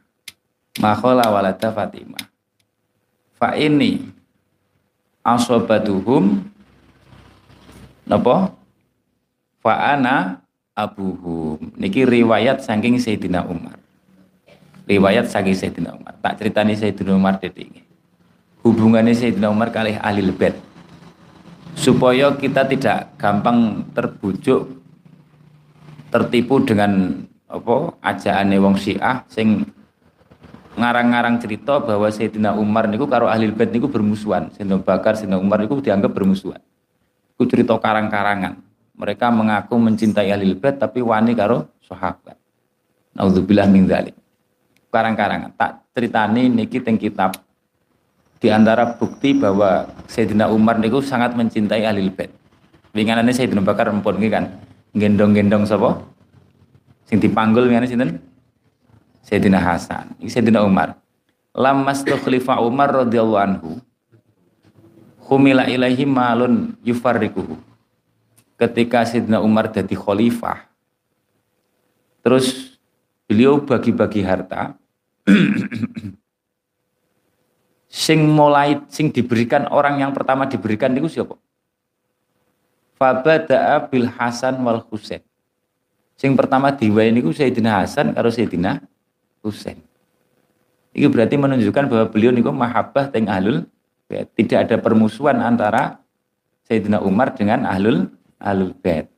Ma 0.81 0.91
khala 0.97 1.29
walada 1.29 1.69
Fatimah. 1.69 2.25
Fa 3.37 3.57
ini 3.57 4.05
asobatuhum 5.25 6.45
napa? 8.05 8.53
Fa 9.61 9.93
ana 9.93 10.41
abuhum. 10.73 11.73
Niki 11.77 12.05
riwayat 12.05 12.65
saking 12.65 12.97
Sayyidina 12.97 13.45
Umar. 13.45 13.77
Riwayat 14.89 15.29
saking 15.29 15.53
Sayyidina 15.53 15.93
Umar. 15.93 16.17
Tak 16.21 16.41
ceritani 16.41 16.73
Sayyidina 16.73 17.13
Umar 17.13 17.37
detik 17.37 17.91
hubungannya 18.61 19.13
Sayyidina 19.13 19.49
Umar 19.49 19.73
kali 19.73 19.97
ahli 19.97 20.21
lebet. 20.25 20.57
Supaya 21.73 22.35
kita 22.37 22.67
tidak 22.67 23.15
gampang 23.17 23.87
terbujuk 23.95 24.69
tertipu 26.11 26.61
dengan 26.61 27.23
apa 27.51 27.99
ajaane 27.99 28.55
wong 28.57 28.79
Syiah 28.79 29.27
sing 29.27 29.67
ngarang-ngarang 30.79 31.35
cerita 31.43 31.83
bahwa 31.83 32.07
Sayyidina 32.07 32.55
Umar 32.55 32.87
niku 32.87 33.03
karo 33.07 33.27
ahli 33.27 33.51
bait 33.51 33.69
niku 33.75 33.91
bermusuhan. 33.91 34.51
Sayyidina 34.55 34.79
Bakar, 34.79 35.19
Sayyidina 35.19 35.37
Umar 35.39 35.59
niku 35.59 35.83
dianggap 35.83 36.15
bermusuhan. 36.15 36.63
Itu 37.35 37.43
cerita 37.51 37.75
karang-karangan. 37.75 38.63
Mereka 38.95 39.27
mengaku 39.33 39.75
mencintai 39.75 40.31
ahli 40.31 40.55
bait 40.55 40.79
tapi 40.79 41.03
wani 41.03 41.35
karo 41.35 41.67
sahabat. 41.83 42.39
Nauzubillah 43.11 43.67
min 43.67 43.83
dzalik. 43.83 44.15
Karang-karangan. 44.87 45.51
Tak 45.59 45.91
ceritani 45.91 46.47
niki 46.47 46.79
teng 46.79 46.95
kitab 46.95 47.35
di 48.39 48.47
antara 48.47 48.95
bukti 48.95 49.35
bahwa 49.35 49.85
Sayyidina 50.07 50.47
Umar 50.47 50.79
niku 50.79 51.03
sangat 51.03 51.35
mencintai 51.35 51.83
ahli 51.83 52.07
bait. 52.07 52.31
Winganane 52.95 53.35
Sayyidina 53.35 53.63
Bakar 53.63 53.91
empun 53.91 54.19
kan 54.31 54.47
gendong-gendong 54.95 55.67
sapa? 55.67 56.10
Sing 57.11 57.19
dipanggul 57.19 57.67
ngene 57.67 57.91
sinten? 57.91 58.23
Sayyidina 59.27 59.59
Hasan, 59.59 60.15
Sayyidina 60.23 60.63
Umar. 60.63 60.95
Lamas 61.51 62.07
tukhlifa 62.07 62.55
Umar 62.63 63.03
radhiyallahu 63.03 63.43
anhu. 63.43 63.69
Humila 65.27 65.67
ilaihi 65.67 66.07
malun 66.07 66.79
yufarrikuhu. 66.79 67.59
Ketika 68.55 69.03
Sayyidina 69.03 69.43
Umar 69.43 69.67
jadi 69.67 69.91
khalifah, 69.91 70.71
terus 72.23 72.79
beliau 73.27 73.59
bagi-bagi 73.59 74.23
harta 74.23 74.79
sing 77.91 78.23
mulai 78.23 78.79
sing 78.87 79.11
diberikan 79.11 79.67
orang 79.67 79.99
yang 79.99 80.15
pertama 80.15 80.47
diberikan 80.47 80.95
itu 80.95 81.19
siapa? 81.19 81.35
Fabada'a 82.95 83.83
bil 83.91 84.07
Hasan 84.07 84.63
wal 84.63 84.79
Husain. 84.87 85.25
Sing 86.21 86.37
pertama 86.37 86.69
diwai 86.69 87.09
niku 87.09 87.33
Sayyidina 87.33 87.81
Hasan 87.81 88.13
karo 88.13 88.29
Sayyidina 88.29 88.77
Husain. 89.41 89.81
Itu 90.93 91.09
berarti 91.09 91.33
menunjukkan 91.33 91.89
bahwa 91.89 92.05
beliau 92.13 92.29
niku 92.29 92.53
mahabbah 92.53 93.09
teng 93.09 93.25
ahlul 93.25 93.65
bait. 94.05 94.29
Tidak 94.37 94.69
ada 94.69 94.77
permusuhan 94.77 95.41
antara 95.41 95.97
Sayyidina 96.69 97.01
Umar 97.01 97.33
dengan 97.33 97.65
ahlul 97.65 98.05
ahlul 98.37 98.77
bait. 98.77 99.09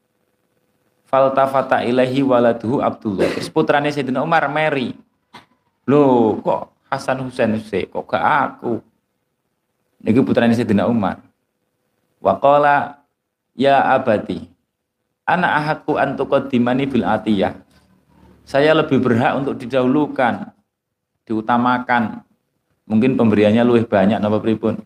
Faltafata 1.11 1.83
ilahi 1.83 2.23
waladuhu 2.23 2.79
Abdullah. 2.79 3.35
Terus 3.35 3.51
putrane 3.51 3.91
Sayyidina 3.91 4.23
Umar 4.23 4.47
Mary. 4.47 4.95
Loh, 5.83 6.39
kok 6.39 6.71
Hasan 6.87 7.19
Husain 7.27 7.51
Husain 7.59 7.83
kok 7.83 8.07
gak 8.07 8.23
aku? 8.23 8.79
Niki 10.07 10.23
putrane 10.23 10.55
Sayyidina 10.55 10.87
Umar. 10.87 11.19
Waqala 12.23 13.03
ya 13.59 13.91
abadi. 13.91 14.52
Anak 15.23 15.51
ahakku 15.63 15.95
antuqaddimani 15.95 16.87
bil 16.87 17.07
atiyah 17.07 17.55
saya 18.43 18.75
lebih 18.75 18.99
berhak 18.99 19.39
untuk 19.39 19.55
didahulukan, 19.55 20.51
diutamakan. 21.23 22.27
Mungkin 22.83 23.15
pemberiannya 23.15 23.63
lebih 23.63 23.87
banyak 23.87 24.19
napa 24.19 24.43
pripun. 24.43 24.83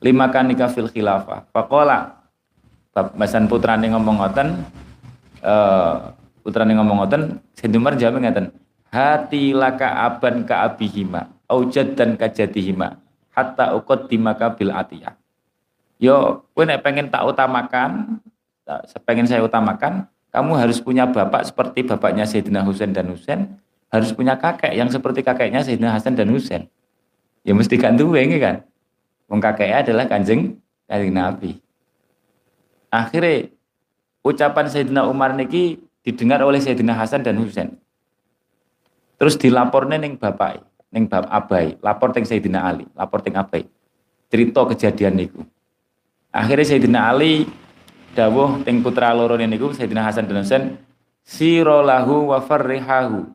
Lima 0.00 0.32
kanika 0.32 0.72
fil 0.72 0.88
khilafah. 0.88 1.44
Faqala 1.52 2.18
Basan 2.98 3.46
putrane 3.46 3.86
ngomong 3.94 4.18
ngoten 4.18 4.48
eh 5.38 5.94
putrane 6.42 6.74
ngomong 6.74 7.04
ngoten 7.04 7.38
Sayyidina 7.54 7.78
Umar 7.78 7.94
jawab 7.94 8.18
ngoten 8.18 8.50
hati 8.90 9.54
laka 9.54 10.02
aban 10.02 10.42
ka 10.42 10.66
abihima 10.66 11.30
aujad 11.46 11.94
dan 11.94 12.18
kajatihima 12.18 12.98
hatta 13.30 13.78
ukot 13.78 14.10
dimaka 14.10 14.50
bil 14.50 14.74
atiyah 14.74 15.14
yo 16.02 16.42
kowe 16.58 16.66
nek 16.66 16.82
pengen 16.82 17.06
tak 17.06 17.22
utamakan 17.22 18.18
pengen 19.04 19.24
saya 19.24 19.40
utamakan 19.40 20.04
kamu 20.28 20.52
harus 20.60 20.78
punya 20.78 21.08
bapak 21.08 21.48
seperti 21.48 21.88
bapaknya 21.88 22.28
Sayyidina 22.28 22.60
Husain 22.60 22.92
dan 22.92 23.08
Husain, 23.08 23.56
harus 23.88 24.12
punya 24.12 24.36
kakek 24.36 24.76
yang 24.76 24.92
seperti 24.92 25.24
kakeknya 25.24 25.64
Sayyidina 25.64 25.96
Hasan 25.96 26.12
dan 26.14 26.28
Husain. 26.28 26.68
Ya 27.48 27.56
mesti 27.56 27.80
kan 27.80 27.96
duwe 27.96 28.28
kan. 28.36 28.60
Wong 29.28 29.40
kakeknya 29.40 29.84
adalah 29.84 30.04
kanjeng 30.04 30.60
kanjeng 30.84 31.12
Nabi. 31.16 31.50
Akhirnya 32.92 33.48
ucapan 34.20 34.68
Sayyidina 34.68 35.08
Umar 35.08 35.32
niki 35.32 35.80
didengar 36.04 36.44
oleh 36.44 36.60
Sayyidina 36.60 36.92
Hasan 36.92 37.24
dan 37.24 37.40
Husain. 37.40 37.80
Terus 39.16 39.34
dilapornya 39.40 39.96
neng 39.96 40.20
bapak, 40.20 40.62
neng 40.92 41.08
bab 41.08 41.26
abai, 41.32 41.74
lapor 41.80 42.12
teng 42.12 42.28
Sayyidina 42.28 42.68
Ali, 42.68 42.84
lapor 42.94 43.24
teng 43.24 43.34
abai. 43.34 43.64
Cerita 44.28 44.60
kejadian 44.68 45.16
niku. 45.16 45.40
Akhirnya 46.28 46.68
Sayyidina 46.68 47.00
Ali 47.08 47.48
dawuh 48.16 48.64
teng 48.64 48.80
putra 48.80 49.12
loro 49.12 49.36
niku 49.36 49.72
Sayyidina 49.72 50.04
Hasan 50.04 50.28
dan 50.28 50.44
Husain 50.44 50.64
siro 51.24 51.84
lahu 51.84 52.32
wa 52.32 52.40
farrihahu. 52.40 53.28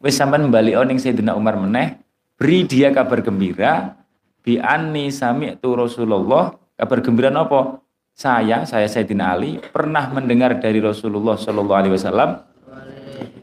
Wis 0.00 0.16
sampean 0.16 0.48
bali 0.48 0.72
ning 0.88 1.00
Sayyidina 1.00 1.36
Umar 1.36 1.60
meneh 1.60 2.00
beri 2.40 2.64
dia 2.64 2.88
kabar 2.92 3.20
gembira 3.20 4.00
bi 4.40 4.56
anni 4.60 5.12
sami'tu 5.12 5.76
Rasulullah. 5.76 6.56
Kabar 6.80 7.04
gembira 7.04 7.28
apa 7.28 7.84
saya 8.16 8.64
saya 8.64 8.88
Sayyidina 8.88 9.36
Ali 9.36 9.60
pernah 9.60 10.08
mendengar 10.08 10.56
dari 10.56 10.80
Rasulullah 10.80 11.36
Shallallahu 11.36 11.80
alaihi 11.80 11.94
wasallam. 11.96 12.40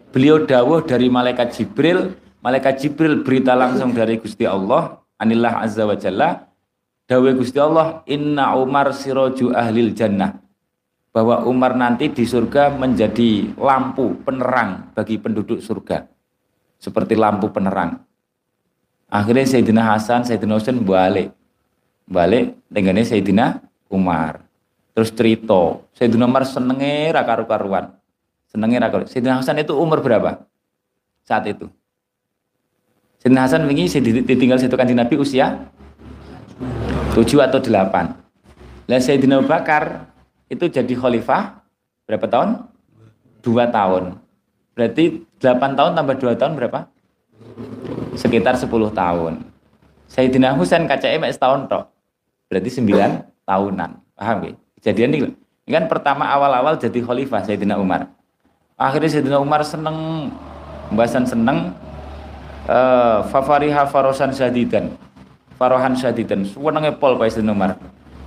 Beliau 0.09 0.41
dawuh 0.41 0.81
dari 0.81 1.13
malaikat 1.13 1.53
Jibril 1.53 2.17
malaikat 2.41 2.79
Jibril 2.81 3.21
berita 3.27 3.53
langsung 3.53 3.91
dari 3.93 4.17
Gusti 4.17 4.47
Allah 4.47 4.97
anillah 5.19 5.61
azza 5.61 5.83
wa 5.83 5.99
jalla 5.99 6.46
Dawe 7.07 7.29
Gusti 7.39 7.55
Allah, 7.55 8.03
Inna 8.11 8.51
Umar 8.59 8.91
siroju 8.91 9.55
ahlil 9.55 9.95
jannah. 9.95 10.43
Bahwa 11.15 11.47
Umar 11.47 11.73
nanti 11.73 12.11
di 12.11 12.27
surga 12.27 12.75
menjadi 12.75 13.55
lampu 13.55 14.11
penerang 14.27 14.91
bagi 14.91 15.15
penduduk 15.15 15.63
surga. 15.63 16.05
Seperti 16.77 17.15
lampu 17.15 17.47
penerang. 17.49 18.03
Akhirnya 19.07 19.47
Sayyidina 19.47 19.87
Hasan, 19.87 20.27
Sayyidina 20.27 20.59
Husain 20.59 20.77
balik. 20.83 21.31
Balik 22.05 22.59
dengan 22.67 22.99
Sayyidina 22.99 23.63
Umar. 23.87 24.43
Terus 24.91 25.09
cerita, 25.15 25.79
Sayyidina 25.95 26.27
Umar 26.27 26.43
senengnya 26.43 27.23
rakaru-karuan. 27.23 27.95
Senengnya 28.51 28.83
rakaru. 28.83 29.07
Sayyidina 29.07 29.39
Hasan 29.39 29.63
itu 29.63 29.73
umur 29.79 30.03
berapa? 30.03 30.43
Saat 31.23 31.47
itu. 31.49 31.71
Sayyidina 33.23 33.47
Hasan 33.47 33.63
ini 33.71 33.87
ditinggal 34.27 34.59
satu 34.59 34.75
kanji 34.75 34.93
Nabi 34.93 35.15
usia 35.17 35.71
tujuh 37.17 37.41
atau 37.41 37.57
delapan. 37.57 38.13
Lah 38.85 39.01
Sayyidina 39.01 39.41
Abu 39.41 39.49
Bakar 39.49 40.05
itu 40.53 40.69
jadi 40.69 40.93
khalifah 40.93 41.65
berapa 42.05 42.29
tahun? 42.29 42.69
Dua 43.41 43.65
tahun. 43.73 44.21
Berarti 44.77 45.25
delapan 45.41 45.73
tahun 45.73 45.91
tambah 45.97 46.15
dua 46.21 46.33
tahun 46.37 46.53
berapa? 46.53 46.85
Sekitar 48.13 48.53
sepuluh 48.61 48.93
tahun. 48.93 49.49
Sayyidina 50.07 50.53
Husain 50.53 50.85
KCM 50.85 51.25
setahun 51.33 51.65
toh. 51.65 51.83
berarti 52.47 52.71
sembilan 52.71 53.27
tahunan. 53.43 53.89
Paham 54.15 54.37
ya? 54.47 54.53
Kejadian 54.79 55.09
ini, 55.19 55.27
ini 55.67 55.71
kan 55.73 55.91
pertama 55.91 56.31
awal-awal 56.31 56.79
jadi 56.79 57.03
khalifah 57.03 57.43
Sayyidina 57.43 57.75
Umar. 57.75 58.07
Akhirnya 58.79 59.09
Sayyidina 59.11 59.41
Umar 59.43 59.67
seneng, 59.67 60.31
pembahasan 60.87 61.27
seneng, 61.27 61.75
uh, 62.71 63.27
fafariha 63.27 63.83
farosan 63.91 64.31
syadidan, 64.31 64.95
farohan 65.57 65.97
syadidan, 65.97 66.45
suwenenge 66.45 66.95
pol 67.01 67.17
Pak 67.17 67.41
Umar 67.41 67.81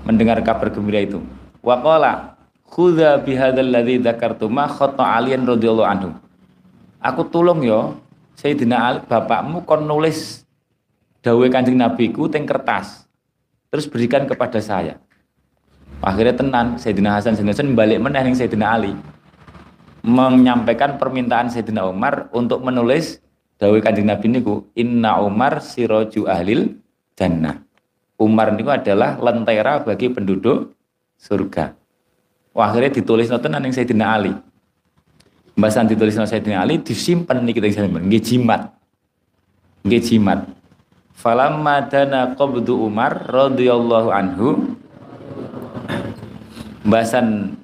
mendengar 0.05 0.43
kabar 0.43 0.69
gembira 0.69 1.01
itu. 1.01 1.23
Waqala 1.63 2.37
khudha 2.67 3.23
bihadzal 3.23 3.71
ladzi 3.71 4.03
dzakartu 4.03 4.47
ma 4.51 4.67
khata 4.67 5.03
aliyan 5.03 5.47
radhiyallahu 5.47 5.89
anhu. 5.89 6.11
Aku 7.01 7.25
tulung 7.33 7.65
yo 7.65 7.97
Sayyidina 8.37 8.77
Ali 8.77 8.99
bapakmu 9.05 9.65
kon 9.69 9.85
nulis 9.85 10.45
dawuh 11.21 11.49
Kanjeng 11.53 11.77
Nabi 11.77 12.13
ku 12.13 12.29
teng 12.29 12.45
kertas. 12.45 13.05
Terus 13.71 13.87
berikan 13.87 14.27
kepada 14.27 14.59
saya. 14.59 14.99
Akhirnya 16.01 16.33
tenan 16.33 16.81
Sayyidina 16.81 17.21
Hasan 17.21 17.37
Sayyidina 17.37 17.53
Hasan 17.53 17.77
balik 17.77 18.01
meneh 18.01 18.25
ning 18.25 18.37
Sayyidina 18.37 18.67
Ali 18.73 18.93
menyampaikan 20.01 20.97
permintaan 20.97 21.53
Sayyidina 21.53 21.85
Umar 21.85 22.33
untuk 22.33 22.65
menulis 22.65 23.21
dawuh 23.61 23.85
Kanjeng 23.85 24.09
Nabi 24.09 24.33
niku 24.33 24.65
inna 24.73 25.21
Umar 25.21 25.61
siroju 25.61 26.25
ahlil 26.25 26.81
jannah. 27.19 27.63
Umar 28.21 28.53
niku 28.53 28.69
adalah 28.69 29.17
lentera 29.17 29.81
bagi 29.81 30.13
penduduk 30.13 30.77
surga. 31.17 31.73
Wah, 32.53 32.69
akhirnya 32.69 32.93
ditulis 33.01 33.31
noten 33.33 33.57
ning 33.57 33.73
Sayyidina 33.73 34.07
Ali. 34.13 34.35
Bahasan 35.57 35.89
ditulis 35.89 36.17
oleh 36.17 36.29
Sayyidina 36.29 36.61
Ali 36.61 36.81
disimpan 36.81 37.41
nih 37.41 37.55
kita 37.57 37.69
simpan 37.73 38.05
nggih 38.05 38.23
jimat. 38.23 38.63
Nggih 39.87 40.03
jimat. 40.03 40.41
Falamma 41.17 41.85
dana 41.89 42.33
qabdu 42.33 42.81
Umar 42.81 43.29
radhiyallahu 43.29 44.09
anhu 44.09 44.77
Bahasan 46.81 47.61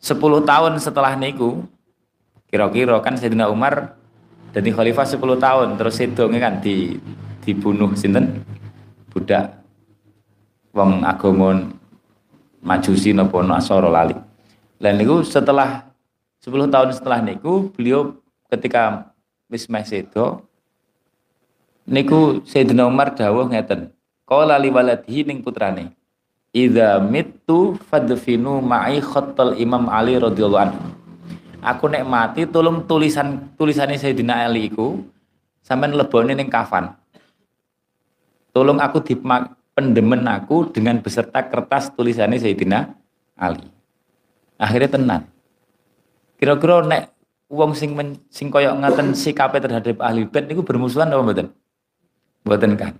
10 0.00 0.16
tahun 0.48 0.72
setelah 0.80 1.12
niku 1.20 1.68
kira-kira 2.48 2.96
kan 3.04 3.12
Sayyidina 3.20 3.52
Umar 3.52 4.00
jadi 4.56 4.72
khalifah 4.72 5.04
10 5.04 5.20
tahun 5.20 5.68
terus 5.76 6.00
sedonge 6.00 6.40
kan 6.40 6.64
di 6.64 6.96
dibunuh 7.44 7.92
sinten 7.92 8.40
budak 9.10 9.58
wong 10.72 11.02
agama 11.02 11.78
Majusi 12.58 13.14
napa 13.14 13.38
Nasara 13.46 13.86
lali. 13.86 14.18
Lan 14.82 14.98
niku 14.98 15.22
setelah 15.22 15.86
10 16.42 16.70
tahun 16.70 16.90
setelah 16.90 17.22
niku 17.22 17.70
beliau 17.70 18.18
ketika 18.50 19.14
wis 19.46 19.70
meh 19.70 19.86
sedo 19.86 20.42
niku 21.86 22.42
Sayyidina 22.44 22.86
Umar 22.90 23.14
dawuh 23.14 23.46
ngeten. 23.48 23.94
Qala 24.28 24.60
li 24.60 24.68
waladihi 24.68 25.24
ning 25.24 25.40
putrane. 25.40 25.94
Idza 26.52 27.00
mittu 27.00 27.78
fadfinu 27.88 28.60
ma'i 28.60 29.00
khattal 29.00 29.56
Imam 29.56 29.88
Ali 29.88 30.18
radhiyallahu 30.18 30.64
anhu. 30.68 30.80
Aku 31.64 31.88
nek 31.88 32.04
mati 32.04 32.44
tolong 32.44 32.84
tulisan 32.84 33.54
tulisane 33.56 33.96
Sayyidina 33.96 34.44
Ali 34.44 34.68
iku 34.68 35.00
sampean 35.64 35.96
lebone 35.96 36.34
ning 36.34 36.50
kafan. 36.52 36.92
Tolong 38.58 38.82
aku 38.82 38.98
di 39.06 39.14
pendemen 39.70 40.26
aku 40.26 40.74
dengan 40.74 40.98
beserta 40.98 41.46
kertas 41.46 41.94
tulisannya 41.94 42.42
Sayyidina 42.42 42.90
Ali. 43.38 43.70
Akhirnya 44.58 44.98
tenang 44.98 45.22
Kira-kira 46.42 46.82
nek 46.82 47.14
wong 47.46 47.78
sing 47.78 47.94
men, 47.94 48.18
sing 48.34 48.50
koyok 48.50 48.82
ngaten 48.82 49.14
sikape 49.14 49.62
terhadap 49.62 50.02
ahli 50.02 50.26
bait 50.26 50.50
niku 50.50 50.66
bermusuhan 50.66 51.06
apa 51.06 51.22
mboten? 51.22 51.54
Mboten 52.42 52.72
kan. 52.74 52.98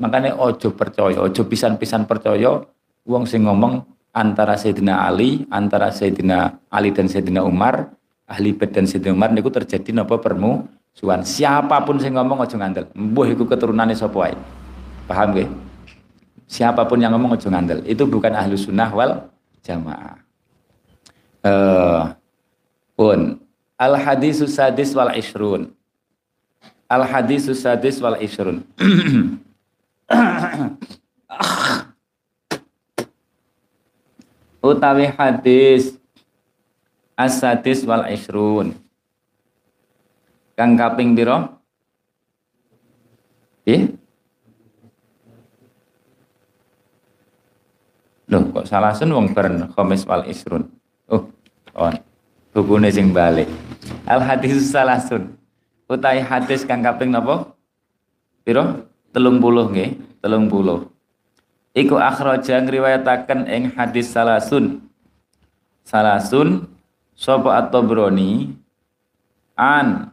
Makanya 0.00 0.40
ojo 0.40 0.72
percaya, 0.72 1.20
ojo 1.20 1.42
pisan-pisan 1.44 2.08
percaya 2.08 2.64
wong 3.04 3.28
sing 3.28 3.44
ngomong 3.44 3.84
antara 4.16 4.56
Sayyidina 4.56 5.04
Ali, 5.04 5.44
antara 5.52 5.92
Sayyidina 5.92 6.64
Ali 6.72 6.96
dan 6.96 7.12
Sayyidina 7.12 7.44
Umar, 7.44 7.92
ahli 8.24 8.56
bait 8.56 8.72
dan 8.72 8.88
Sayyidina 8.88 9.12
Umar 9.12 9.36
niku 9.36 9.52
terjadi 9.52 9.92
napa 9.92 10.16
permusuhan. 10.16 11.20
Siapa 11.28 11.84
pun 11.84 12.00
sing 12.00 12.16
ngomong 12.16 12.40
ojo 12.40 12.56
ngandel. 12.56 12.88
Mbuh 12.96 13.36
iku 13.36 13.44
keturunane 13.44 13.92
sapa. 13.92 14.32
Paham 15.04 15.36
nggih? 15.36 15.52
Siapa 16.48 16.88
pun 16.88 16.96
yang 17.00 17.12
ngomong 17.16 17.32
ojo 17.36 17.50
ngandel. 17.50 17.82
Itu 17.84 18.06
bukan 18.08 18.32
ahlu 18.32 18.56
sunnah 18.56 18.90
wal 18.92 19.28
jamaah. 19.64 20.16
Uh, 21.44 22.16
pun 22.96 23.40
al 23.76 23.96
hadis 23.98 24.38
sadis 24.48 24.94
wal 24.94 25.10
isrun 25.12 25.74
al 26.88 27.04
hadis 27.04 27.44
sadis 27.52 28.00
wal 28.00 28.16
isrun 28.22 28.62
utawi 34.64 35.04
hadis 35.10 35.98
as-sadis 37.18 37.84
wal 37.84 38.06
isrun 38.06 38.74
kang 40.54 40.78
kaping 40.78 41.18
eh 43.66 43.90
Loh, 48.34 48.50
kok 48.50 48.66
salah 48.66 48.90
sun 48.90 49.14
wong 49.14 49.30
beren 49.30 49.70
khamis 49.78 50.02
wal 50.10 50.26
isrun. 50.26 50.66
Oh, 51.06 51.30
on. 51.78 51.94
Bukune 52.50 52.90
sing 52.90 53.14
balik. 53.14 53.46
Al 54.10 54.18
hadis 54.26 54.74
salasun 54.74 55.38
utai 55.86 56.18
hadis 56.18 56.66
kang 56.66 56.82
kaping 56.82 57.14
napa? 57.14 57.54
Pira 58.42 58.82
30 59.14 59.38
nggih 59.70 59.90
30 60.18 61.78
iku 61.78 61.94
akhraja 61.94 62.58
ngriwayataken 62.58 63.46
ing 63.46 63.62
hadis 63.78 64.10
salasun 64.10 64.82
salasun 65.86 66.66
sapa 67.14 67.62
at-tabrani? 67.62 68.50
An. 69.54 70.10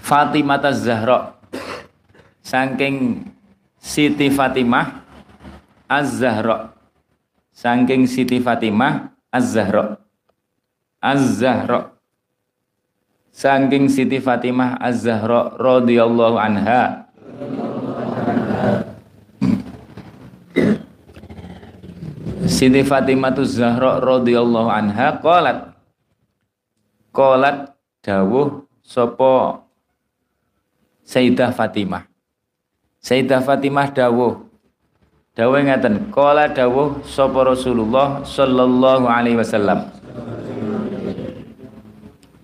Fatimah 0.00 0.64
Az-Zahra 0.64 1.36
saking 2.40 3.28
Siti 3.76 4.32
Fatimah 4.32 5.05
Az-Zahra. 5.86 6.74
Saking 7.54 8.10
Siti 8.10 8.42
Fatimah 8.42 9.14
Az-Zahra. 9.30 10.02
Az-Zahra. 10.98 11.94
Saking 13.30 13.86
Siti 13.90 14.18
Fatimah 14.18 14.76
Az-Zahra 14.82 15.54
radhiyallahu 15.56 16.36
anha. 16.36 17.06
Siti 22.46 22.82
Fatimah 22.82 23.34
Az-Zahra 23.38 24.02
radhiyallahu 24.02 24.70
anha 24.70 25.22
qalat. 25.22 25.58
Qalat 27.14 27.72
dawuh 28.02 28.66
sapa 28.82 29.62
Sayyidah 31.06 31.54
Fatimah. 31.54 32.10
Sayyidah 32.98 33.38
Fatimah 33.46 33.94
dawuh 33.94 34.45
dawuh 35.36 35.60
ngaten 35.60 36.08
qala 36.08 36.48
dawuh 36.48 37.04
sapa 37.04 37.44
Rasulullah 37.44 38.24
sallallahu 38.24 39.04
alaihi 39.04 39.36
wasallam. 39.36 39.92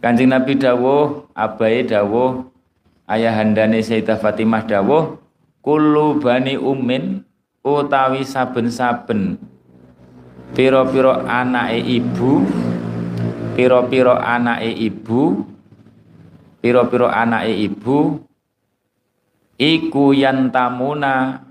Kanjeng 0.02 0.34
Nabi 0.34 0.58
dawuh, 0.58 1.30
abai 1.32 1.86
dawuh, 1.88 2.44
ayahandane 3.08 3.80
Sayyidah 3.80 4.18
Fatimah 4.20 4.66
dawuh, 4.66 5.16
kullu 5.64 6.18
bani 6.20 6.58
ummin 6.58 7.22
utawi 7.62 8.26
saben-saben 8.26 9.38
piro-piro 10.52 11.22
anake 11.22 11.78
ibu 11.78 12.42
piro-piro 13.54 14.18
anake 14.18 14.74
ibu 14.74 15.46
piro-piro 16.58 17.06
anake 17.06 17.54
ibu 17.62 18.18
iku 19.54 20.10
yantamuna 20.10 21.46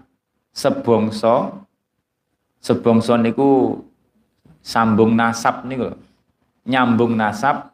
sebongso 0.51 1.65
sebongso 2.61 3.15
niku 3.17 3.79
sambung 4.61 5.17
nasab 5.17 5.65
niku 5.65 5.95
nyambung 6.67 7.17
nasab 7.17 7.73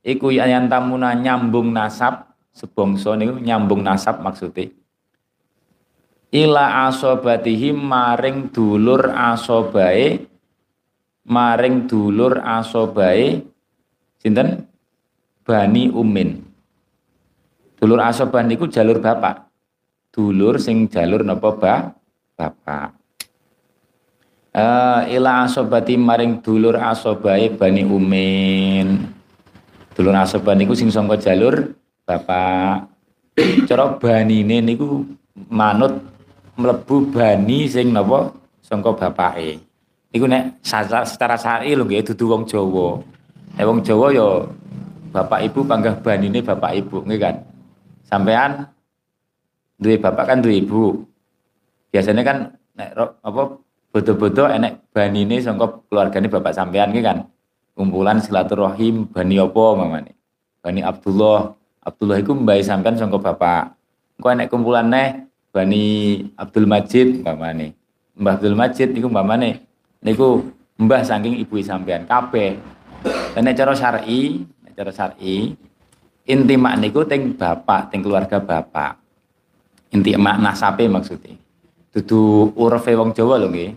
iku 0.00 0.32
yang 0.32 0.70
tamuna 0.70 1.12
nyambung 1.12 1.74
nasab 1.74 2.30
sebongso 2.54 3.18
niku 3.18 3.36
nyambung 3.42 3.84
nasab 3.84 4.24
maksudnya 4.24 4.72
ila 6.32 6.88
asobatihi 6.88 7.76
maring 7.76 8.48
dulur 8.48 9.12
asobae 9.12 10.24
maring 11.28 11.84
dulur 11.84 12.40
asobae 12.40 13.44
sinten? 14.18 14.64
Bani 15.48 15.88
umin. 15.88 16.44
Dulur 17.80 18.04
asobah 18.04 18.44
niku 18.44 18.68
jalur 18.68 19.00
bapak 19.00 19.47
dulur 20.18 20.58
sing 20.58 20.90
jalur 20.90 21.22
napa 21.22 21.54
ba 21.54 21.94
bapak 22.34 22.90
uh, 24.58 25.06
ila 25.06 25.46
asobati 25.46 25.94
maring 25.94 26.42
dulur 26.42 26.74
asobae 26.74 27.54
bani 27.54 27.86
umin 27.86 29.14
Dulur 29.98 30.14
asoban 30.14 30.62
niku 30.62 30.78
sing 30.78 30.94
sangka 30.94 31.18
jalur 31.18 31.74
bapak 32.06 32.86
cara 33.66 33.98
banine 33.98 34.62
niku 34.62 35.02
manut 35.50 35.98
mlebu 36.54 37.10
bani 37.10 37.66
sing 37.66 37.90
napa 37.90 38.30
sangka 38.62 38.94
bapake. 38.94 39.58
Iku 40.14 40.30
nek 40.30 40.62
secara, 40.62 41.02
secara 41.02 41.34
syar'i 41.34 41.74
lho 41.74 41.82
nggih 41.82 42.14
dudu 42.14 42.30
wong 42.30 42.46
Jawa. 42.46 43.02
Nek 43.58 43.66
wong 43.66 43.82
Jawa 43.82 44.06
ya 44.14 44.46
bapak 45.10 45.50
ibu 45.50 45.66
panggah 45.66 45.98
banine 45.98 46.46
bapak 46.46 46.78
ibu 46.78 47.02
nggih 47.02 47.18
kan. 47.18 47.34
Sampean 48.06 48.70
duwe 49.78 49.96
bapak 49.96 50.24
kan 50.34 50.38
duwe 50.42 50.58
ibu. 50.60 51.06
Biasanya 51.94 52.22
kan 52.26 52.38
nek 52.74 52.90
apa 52.98 53.42
bodo-bodo 53.94 54.44
enek 54.50 54.92
banine 54.92 55.40
sangka 55.40 55.80
keluargane 55.88 56.28
bapak 56.28 56.52
sampean 56.52 56.90
nggih 56.92 57.06
kan. 57.06 57.18
Kumpulan 57.78 58.18
silaturahim 58.18 59.06
bani 59.08 59.38
apa 59.38 59.64
mamane. 59.78 60.12
Bani 60.60 60.82
Abdullah. 60.82 61.54
Abdullah 61.86 62.18
iku 62.20 62.34
mbae 62.34 62.60
sampean 62.60 62.98
sangka 62.98 63.22
bapak. 63.22 63.78
Engko 64.18 64.28
enek 64.34 64.50
kumpulan 64.50 64.90
neh 64.90 65.24
Bani 65.48 66.20
Abdul 66.36 66.68
Majid 66.68 67.24
mamane. 67.24 67.72
Mbah 68.18 68.36
Abdul 68.36 68.58
Majid 68.58 68.92
niku 68.92 69.08
mamane 69.08 69.64
niku 70.02 70.44
mbah 70.76 71.06
saking 71.06 71.38
ibu 71.40 71.56
sampean 71.64 72.04
kabeh. 72.04 72.58
Nek 73.38 73.54
cara 73.54 73.72
syar'i, 73.78 74.42
cara 74.74 74.90
syar'i 74.90 75.54
inti 76.28 76.54
niku 76.58 77.08
teng 77.08 77.32
bapak, 77.38 77.88
teng 77.88 78.04
keluarga 78.04 78.36
bapak. 78.42 79.07
Inti 79.92 80.12
mak 80.20 80.36
nasabe 80.40 80.84
maksudnya. 80.88 81.36
Dudu 81.92 82.52
urfe 82.54 82.92
wong 82.92 83.16
Jawa 83.16 83.40
lho 83.40 83.48
nggih. 83.48 83.72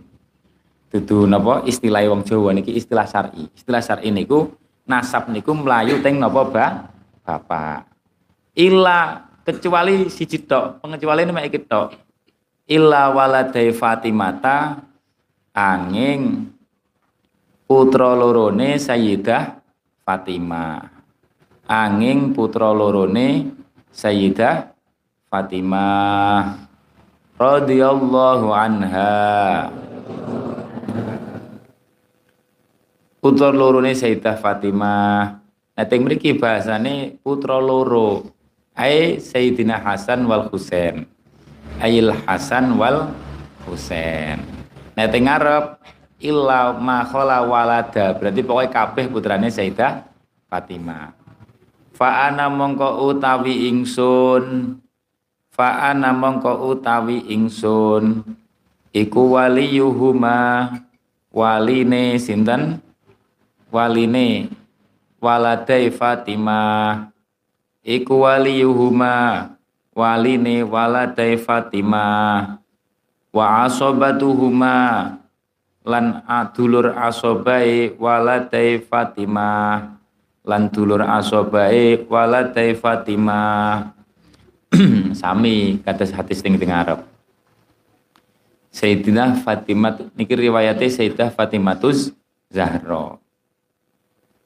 Dudu 0.92 1.24
napa 1.24 1.64
istilah 1.64 2.04
wong 2.12 2.28
Jawa 2.28 2.52
niki 2.52 2.76
istilah 2.76 3.08
syar'i. 3.08 3.48
Istilah 3.56 3.80
syar'i 3.80 4.12
niku 4.12 4.52
nasab 4.84 5.32
niku 5.32 5.56
melayu 5.56 6.04
teng 6.04 6.20
napa 6.20 6.42
ba? 6.44 6.68
bapak. 7.24 7.88
Illa 8.58 9.24
kecuali 9.48 10.12
si 10.12 10.28
tok, 10.28 10.84
pengecualian 10.84 11.32
mek 11.32 11.48
iki 11.48 11.64
tok. 11.64 11.96
Illa 12.68 13.12
waladai 13.12 13.72
Fatimata 13.72 14.80
angin 15.56 16.52
putra 17.68 18.12
lorone 18.16 18.76
Sayyidah 18.76 19.44
Fatimah. 20.04 20.84
Angin 21.72 22.36
putra 22.36 22.72
lorone 22.76 23.56
Sayyidah 23.92 24.71
Fatimah 25.32 26.60
radhiyallahu 27.40 28.52
anha. 28.52 29.72
Putra 33.24 33.56
lorone 33.56 33.96
Sayyidah 33.96 34.36
Fatimah. 34.36 35.40
Nah, 35.72 35.86
teng 35.88 36.04
mriki 36.04 36.36
bahasane 36.36 37.16
putra 37.24 37.64
loro. 37.64 38.28
Ai 38.76 39.24
Sayyidina 39.24 39.80
Hasan 39.80 40.28
wal 40.28 40.52
Husain. 40.52 41.08
Ail 41.80 42.12
Hasan 42.28 42.76
wal 42.76 43.16
Husain. 43.64 44.44
Nah 45.00 45.08
teng 45.08 45.32
ngarep 45.32 45.80
illa 46.20 46.76
ma 46.76 47.08
khala 47.08 47.48
walada 47.48 48.20
berarti 48.20 48.44
pokoknya 48.44 48.68
kabeh 48.68 49.08
putrane 49.08 49.48
Sayyidah 49.48 50.12
Fatimah. 50.52 51.16
Fa 51.96 52.28
ana 52.28 52.52
mongko 52.52 53.08
utawi 53.08 53.72
ingsun 53.72 54.76
fa 55.62 55.94
ana 55.94 56.10
mongko 56.10 56.74
utawi 56.74 57.22
ingsun. 57.30 58.26
Iku 58.90 59.38
waliyuhuma. 59.38 60.74
Waline 61.30 62.18
sinten? 62.18 62.82
Waline. 63.70 64.50
Waladai 65.22 65.94
Fatimah. 65.94 67.14
Iku 67.86 68.26
waliyuhuma. 68.26 69.54
Waline 69.94 70.66
waladai 70.66 71.38
Fatimah. 71.38 72.58
Wa 73.30 73.46
asobatuhuma. 73.70 74.78
Lan 75.86 76.26
adulur 76.26 76.98
asobai 76.98 77.94
waladai 78.02 78.82
Fatimah. 78.82 79.94
Lan 80.42 80.74
dulur 80.74 81.06
asobai 81.06 82.02
waladai 82.10 82.74
Fatimah 82.74 84.01
sami 85.20 85.80
kata 85.84 86.08
hadis 86.16 86.40
ning 86.42 86.56
teng 86.56 86.72
Arab 86.72 87.04
Sayyidina 88.72 89.44
Fatimah 89.44 90.00
niki 90.16 90.32
riwayate 90.32 90.88
Sayyidah 90.88 91.30
Fatimatus 91.36 92.16
Zahra 92.48 93.20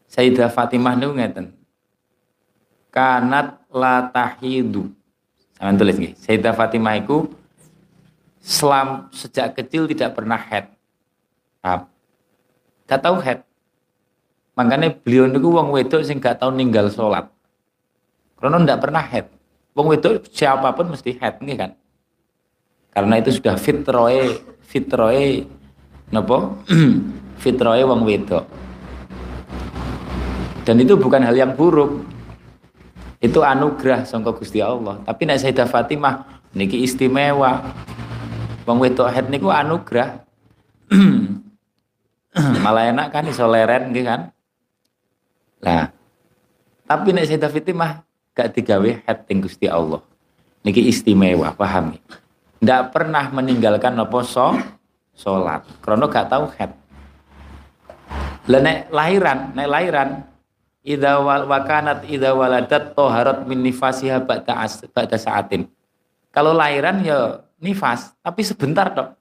Sayyidah 0.10 0.50
Fatimah 0.50 0.98
niku 0.98 1.14
ngeten 1.14 1.54
kanat 2.90 3.62
la 3.70 4.10
tahidu 4.10 4.90
Sampeyan 5.56 5.78
tulis 5.78 5.96
nggih 6.02 6.14
Sayyidah 6.18 6.54
Fatimah 6.58 6.98
iku 6.98 7.30
selam 8.46 9.10
sejak 9.10 9.58
kecil 9.58 9.90
tidak 9.90 10.14
pernah 10.14 10.38
head. 10.38 10.70
Gak 12.86 13.02
tahu 13.02 13.18
head. 13.26 13.42
Makanya 14.54 14.94
beliau 14.94 15.26
niku 15.26 15.50
wong 15.50 15.74
wedok 15.74 16.06
sing 16.06 16.22
gak 16.22 16.38
tahu 16.38 16.54
ninggal 16.54 16.94
sholat. 16.94 17.26
Karena 18.38 18.62
ndak 18.62 18.80
pernah 18.86 19.02
head. 19.02 19.26
Wong 19.76 19.92
wedok 19.92 20.24
siapa 20.32 20.72
pun 20.72 20.96
mesti 20.96 21.20
head 21.20 21.44
nih 21.44 21.56
kan. 21.60 21.72
Karena 22.96 23.20
itu 23.20 23.36
sudah 23.36 23.60
fitroe 23.60 24.40
fitroe 24.64 25.44
nopo 26.16 26.64
fitroe 27.44 27.84
wong 27.84 28.08
wedok. 28.08 28.48
Dan 30.64 30.80
itu 30.80 30.96
bukan 30.96 31.28
hal 31.28 31.36
yang 31.36 31.52
buruk. 31.60 32.08
Itu 33.20 33.44
anugerah 33.44 34.08
sangka 34.08 34.32
Gusti 34.32 34.64
Allah. 34.64 35.04
Tapi 35.04 35.28
nek 35.28 35.44
Sayyidah 35.44 35.68
Fatimah 35.68 36.40
niki 36.56 36.80
istimewa. 36.80 37.76
Wong 38.64 38.80
wedok 38.80 39.12
head 39.12 39.28
niku 39.28 39.52
anugerah. 39.52 40.24
Malah 42.64 42.96
enak 42.96 43.08
kan 43.12 43.28
iso 43.28 43.44
leren 43.44 43.92
gitu 43.92 44.08
kan. 44.08 44.32
Nah, 45.60 45.92
tapi 46.88 47.12
nek 47.12 47.28
Sayyidah 47.28 47.52
Fatimah 47.52 48.06
gak 48.36 48.52
digawe 48.54 48.90
head 49.08 49.20
ting 49.26 49.40
Gusti 49.40 49.66
Allah. 49.66 50.04
Niki 50.62 50.86
istimewa, 50.86 51.56
paham 51.56 51.96
ya? 51.96 52.02
Ndak 52.62 52.82
pernah 52.92 53.32
meninggalkan 53.32 53.96
apa 53.96 54.20
so 54.28 54.60
salat. 55.16 55.64
Krono 55.80 56.12
gak 56.12 56.28
tahu 56.28 56.52
head. 56.60 56.76
Lah 58.46 58.62
nek 58.62 58.92
lahiran, 58.94 59.56
nek 59.58 59.68
lahiran 59.72 60.10
idza 60.86 61.18
wakanat 61.24 62.06
idza 62.06 62.30
waladat 62.38 62.94
toharat 62.94 63.42
min 63.50 63.66
nifasiha 63.66 64.22
ba'da 64.22 64.70
ba'da 64.94 65.18
saatin. 65.18 65.66
Kalau 66.30 66.54
lahiran 66.54 67.02
ya 67.02 67.42
nifas, 67.64 68.14
tapi 68.22 68.46
sebentar 68.46 68.92
dok. 68.94 69.16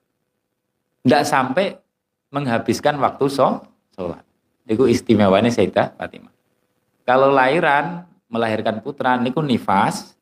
Tidak 1.04 1.22
sampai 1.24 1.76
menghabiskan 2.32 2.98
waktu 2.98 3.24
so, 3.30 3.62
sholat. 3.94 4.24
Itu 4.64 4.88
istimewanya 4.88 5.52
Sayyidah 5.52 5.94
Fatimah. 6.00 6.32
Kalau 7.04 7.28
lahiran, 7.28 8.08
melahirkan 8.28 8.80
putra, 8.80 9.16
niku 9.20 9.40
nifas, 9.44 10.14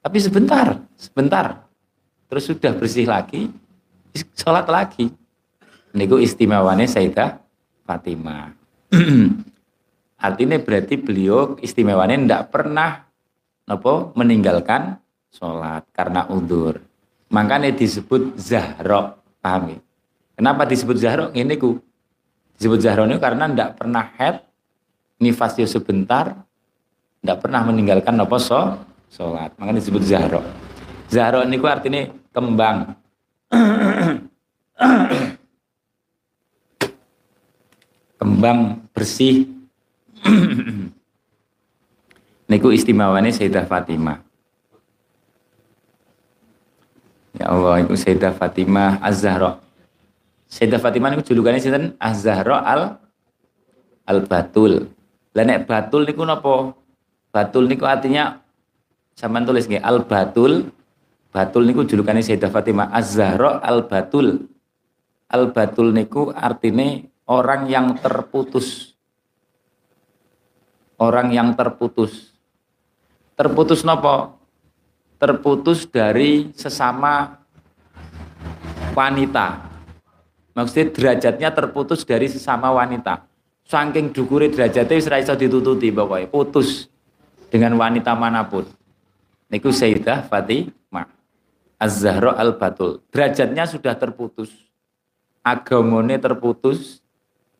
tapi 0.00 0.22
sebentar, 0.22 0.78
sebentar. 0.94 1.66
Terus 2.30 2.46
sudah 2.46 2.72
bersih 2.74 3.10
lagi, 3.10 3.50
sholat 4.38 4.66
lagi. 4.70 5.10
Niku 5.96 6.20
istimewanya 6.22 6.86
Sayyidah 6.86 7.42
Fatimah. 7.82 8.54
Artinya 10.26 10.56
berarti 10.62 10.94
beliau 10.96 11.58
istimewanya 11.58 12.16
tidak 12.16 12.42
pernah 12.54 13.02
nopo 13.66 14.14
meninggalkan 14.14 14.96
sholat 15.34 15.84
karena 15.90 16.30
udur. 16.30 16.78
Makanya 17.34 17.74
disebut 17.74 18.38
Zahra. 18.38 19.18
Paham 19.42 19.74
ya? 19.74 19.78
Kenapa 20.38 20.62
disebut 20.68 20.96
Zahra? 21.02 21.34
Ini 21.34 21.58
ku. 21.58 21.82
Disebut 22.56 22.78
Zahra 22.78 23.04
ini 23.04 23.18
karena 23.18 23.50
tidak 23.50 23.70
pernah 23.76 24.04
head, 24.16 24.40
nifasnya 25.18 25.66
sebentar, 25.68 26.45
tidak 27.26 27.42
pernah 27.42 27.66
meninggalkan 27.66 28.14
apa 28.22 28.38
so, 28.38 28.78
sholat. 29.10 29.50
Makanya 29.58 29.82
disebut 29.82 30.06
Zahra. 30.06 30.46
Zahra 31.10 31.42
ini 31.42 31.58
ku 31.58 31.66
artinya 31.66 32.06
kembang. 32.30 32.94
kembang 38.22 38.78
bersih. 38.94 39.50
Niku 42.46 42.70
istimewanya 42.70 43.34
Sayyidah 43.34 43.66
Fatimah. 43.66 44.22
Ya 47.42 47.50
Allah, 47.50 47.82
itu 47.82 47.98
Sayyidah 47.98 48.38
Fatimah 48.38 49.02
Az-Zahra. 49.02 49.58
Sayyidah 50.46 50.78
Fatimah 50.78 51.10
itu 51.18 51.34
julukannya 51.34 51.58
sinten 51.58 51.98
Az-Zahra 51.98 52.62
al 52.62 53.02
Al-Batul. 54.06 54.94
Lah 55.34 55.42
nek 55.42 55.66
batul 55.66 56.06
niku 56.06 56.22
napa? 56.22 56.85
Batul 57.36 57.68
niku 57.68 57.84
artinya 57.84 58.40
sampean 59.12 59.44
tulis 59.44 59.68
nggih 59.68 59.84
Al-Batul. 59.84 60.72
Batul 61.28 61.68
niku 61.68 61.84
julukannya 61.84 62.24
Sayyidah 62.24 62.48
Fatimah 62.48 62.88
Az-Zahra 62.96 63.60
Al-Batul. 63.60 64.48
Al-Batul 65.28 65.92
niku 65.92 66.32
artinya 66.32 67.04
orang 67.28 67.68
yang 67.68 68.00
terputus. 68.00 68.96
Orang 70.96 71.28
yang 71.28 71.52
terputus. 71.52 72.32
Terputus 73.36 73.84
nopo? 73.84 74.36
terputus 75.16 75.88
dari 75.88 76.52
sesama 76.52 77.40
wanita. 78.92 79.64
Maksudnya 80.52 80.86
derajatnya 80.92 81.48
terputus 81.52 82.04
dari 82.04 82.28
sesama 82.28 82.72
wanita. 82.72 83.24
Saking 83.64 84.12
dukure 84.12 84.52
derajatnya 84.52 84.92
wis 84.92 85.08
ra 85.08 85.18
iso 85.18 85.34
ditututi 85.34 85.90
pokoknya, 85.90 86.30
putus 86.30 86.86
dengan 87.50 87.74
wanita 87.78 88.12
mana 88.14 88.46
pun. 88.46 88.66
Niku 89.46 89.70
Sayyidah 89.70 90.26
Fatimah 90.26 91.06
Az-Zahra 91.78 92.34
Al-Batul. 92.34 93.04
Derajatnya 93.14 93.64
sudah 93.68 93.94
terputus. 93.94 94.50
Agamone 95.46 96.18
terputus 96.18 96.98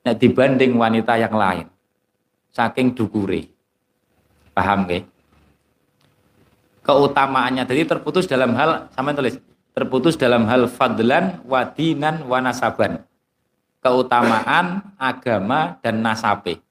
nah 0.03 0.14
dibanding 0.14 0.74
wanita 0.74 1.18
yang 1.18 1.34
lain. 1.34 1.66
Saking 2.51 2.95
dukure. 2.95 3.47
Paham 4.51 4.87
nggih? 4.87 5.07
Keutamaannya 6.82 7.66
jadi 7.66 7.82
terputus 7.87 8.30
dalam 8.30 8.55
hal 8.55 8.91
sama 8.95 9.11
tulis 9.14 9.39
terputus 9.76 10.16
dalam 10.16 10.49
hal 10.49 10.72
fadlan 10.72 11.45
wadinan 11.45 12.24
wanasaban 12.24 13.05
keutamaan 13.84 14.80
agama 14.97 15.76
dan 15.84 16.01
nasabe 16.01 16.64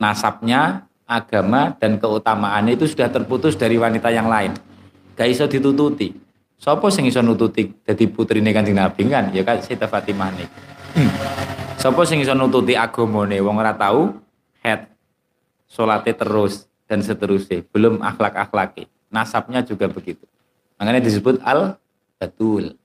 nasabnya 0.00 0.88
agama 1.04 1.76
dan 1.76 2.00
keutamaan 2.00 2.64
itu 2.68 2.88
sudah 2.88 3.12
terputus 3.12 3.54
dari 3.54 3.76
wanita 3.76 4.08
yang 4.08 4.28
lain. 4.28 4.56
Gak 5.14 5.28
iso 5.30 5.44
ditututi. 5.46 6.12
Sopo 6.58 6.88
sing 6.88 7.04
iso 7.04 7.20
nututi 7.20 7.68
putri 7.68 8.08
putrine 8.08 8.50
Kanjeng 8.54 8.78
Nabi 8.78 9.04
kan 9.10 9.28
ya 9.36 9.44
kan 9.44 9.60
Sayyidah 9.60 9.90
Fatimah 9.90 10.32
nih. 10.32 10.48
Sopo 11.76 12.08
sing 12.08 12.24
iso 12.24 12.32
nututi 12.32 12.72
wong 12.74 13.56
ora 13.60 13.76
tahu 13.76 14.16
head 14.64 14.88
salate 15.68 16.16
terus 16.16 16.64
dan 16.86 17.00
seterusnya, 17.00 17.64
belum 17.72 18.00
akhlak-akhlaki. 18.04 18.86
Nasabnya 19.10 19.64
juga 19.64 19.90
begitu. 19.90 20.24
Makanya 20.78 21.00
disebut 21.02 21.40
al 21.42 21.80
batul. 22.20 22.76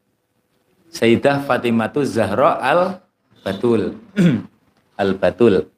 Sayyidah 0.89 1.45
Fatimah 1.45 1.93
Zahra 2.05 2.57
al 2.57 2.81
batul. 3.45 3.95
al 5.01 5.13
batul. 5.15 5.69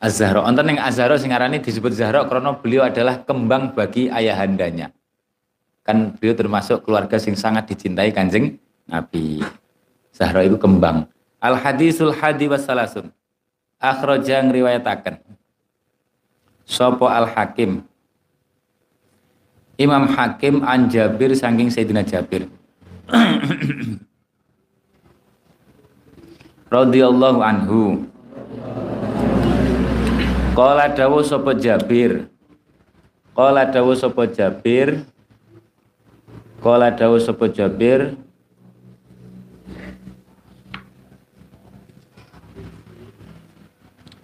Az-Zahra. 0.00 0.40
Wonten 0.42 0.72
ing 0.72 0.80
Az-Zahra 0.80 1.20
sing 1.20 1.30
arane 1.30 1.60
disebut 1.60 1.92
Zahra 1.92 2.24
karena 2.24 2.56
beliau 2.56 2.88
adalah 2.88 3.20
kembang 3.20 3.76
bagi 3.76 4.08
ayahandanya. 4.08 4.90
Kan 5.84 6.16
beliau 6.16 6.32
termasuk 6.32 6.82
keluarga 6.88 7.20
sing 7.20 7.36
sangat 7.36 7.68
dicintai 7.68 8.08
Kanjeng 8.10 8.56
Nabi. 8.88 9.44
Zahra 10.10 10.42
itu 10.48 10.56
kembang. 10.56 11.04
Al 11.40 11.56
hadisul 11.60 12.16
hadi 12.16 12.48
wasalasun. 12.48 13.12
Akhraja 13.80 14.40
ngriwayataken. 14.44 15.20
Sopo 16.64 17.08
Al 17.08 17.28
Hakim. 17.28 17.84
Imam 19.80 20.04
Hakim 20.12 20.60
an 20.64 20.92
Jabir 20.92 21.32
saking 21.32 21.72
Sayyidina 21.72 22.04
Jabir. 22.04 22.48
radhiyallahu 26.70 27.42
anhu 27.42 28.06
Kala 30.50 30.90
dawu 30.90 31.22
sapa 31.22 31.54
Jabir. 31.54 32.26
Kala 33.38 33.70
dawu 33.70 33.94
sapa 33.94 34.26
Jabir. 34.26 35.06
Kala 36.58 36.90
dawu 36.90 37.16
sapa 37.22 37.46
Jabir. 37.46 38.18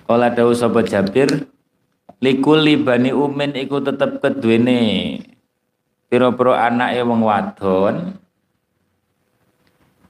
Kala 0.06 0.34
dawu 0.34 0.50
sapa 0.50 0.82
Jabir. 0.82 1.46
Likuli 2.18 2.74
bani 2.74 3.14
umin 3.14 3.54
iku 3.54 3.78
tetep 3.78 4.18
keduwene 4.18 5.20
pira-pira 6.10 6.66
anake 6.66 7.06
wong 7.06 7.22
wadon. 7.22 8.18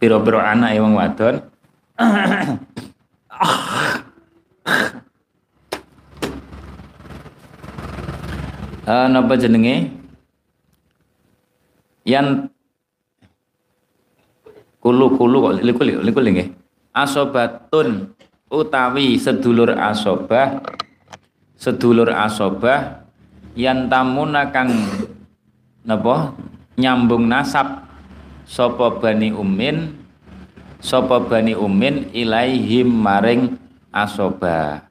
Pira-pira 0.00 0.48
anake 0.48 0.80
wong 0.80 0.96
wadon. 0.96 1.44
Uh, 8.86 9.06
napa 9.10 9.34
jenenge 9.34 9.90
yang 12.06 12.46
kulu 14.78 15.18
kulu 15.18 15.36
kok 15.42 15.54
likul 15.66 15.90
likul 15.90 16.22
nggih 16.22 16.54
asobatun 16.94 18.14
utawi 18.46 19.18
sedulur 19.18 19.74
asobah 19.74 20.62
sedulur 21.58 22.14
asobah 22.14 23.02
yang 23.58 23.90
tamuna 23.90 24.54
kang 24.54 24.70
napa 25.82 26.30
nyambung 26.78 27.26
nasab 27.26 27.82
sapa 28.46 29.02
bani 29.02 29.34
umin 29.34 29.98
sapa 30.78 31.18
bani 31.18 31.58
umin 31.58 32.06
ilaihim 32.14 32.86
maring 32.86 33.58
asobah 33.90 34.86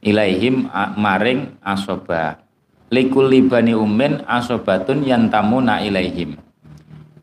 ilaihim 0.00 0.72
maring 0.96 1.52
asobah 1.60 2.43
likulli 2.94 3.42
bani 3.42 3.74
umin 3.74 4.22
asobatun 4.22 5.02
yantamuna 5.02 5.82
ilaihim. 5.82 6.38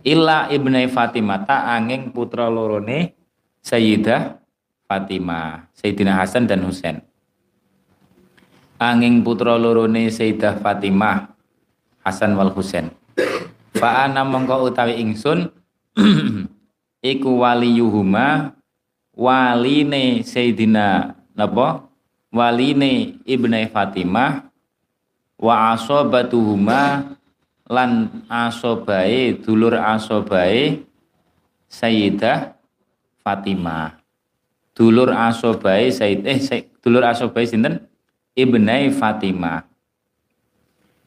Illa 0.03 0.51
ibnai 0.51 0.91
Fatimah 0.91 1.47
angin 1.47 2.11
putra 2.11 2.51
lorone 2.51 3.15
Sayyidah 3.63 4.41
Fatimah 4.89 5.71
Sayyidina 5.71 6.19
Hasan 6.19 6.49
dan 6.49 6.65
Husain. 6.67 6.99
Angin 8.81 9.23
putra 9.23 9.55
lorone 9.55 10.11
Sayyidah 10.11 10.59
Fatimah 10.59 11.31
Hasan 12.03 12.35
wal 12.35 12.51
Husain. 12.51 12.91
Ana 13.79 14.27
mongko 14.27 14.67
utawi 14.67 14.99
ingsun 14.99 15.47
iku 17.13 17.29
waliyuhuma 17.39 18.57
waline 19.15 20.25
Sayyidina 20.27 21.15
napa? 21.37 21.87
Waline 22.31 23.21
ibnai 23.27 23.67
Fatimah 23.67 24.50
wa 25.41 25.73
asobatuhuma 25.73 27.17
lan 27.65 28.21
asobae 28.29 29.33
dulur 29.41 29.73
asobae 29.73 30.85
Sayyidah 31.71 32.51
Fatimah. 33.23 33.95
Dulur 34.75 35.15
asobae 35.15 35.87
Sayyid 35.87 36.27
eh 36.27 36.35
dulur 36.83 37.07
asobae 37.07 37.47
sinten? 37.47 37.87
Ibnai 38.35 38.91
Fatimah. 38.91 39.63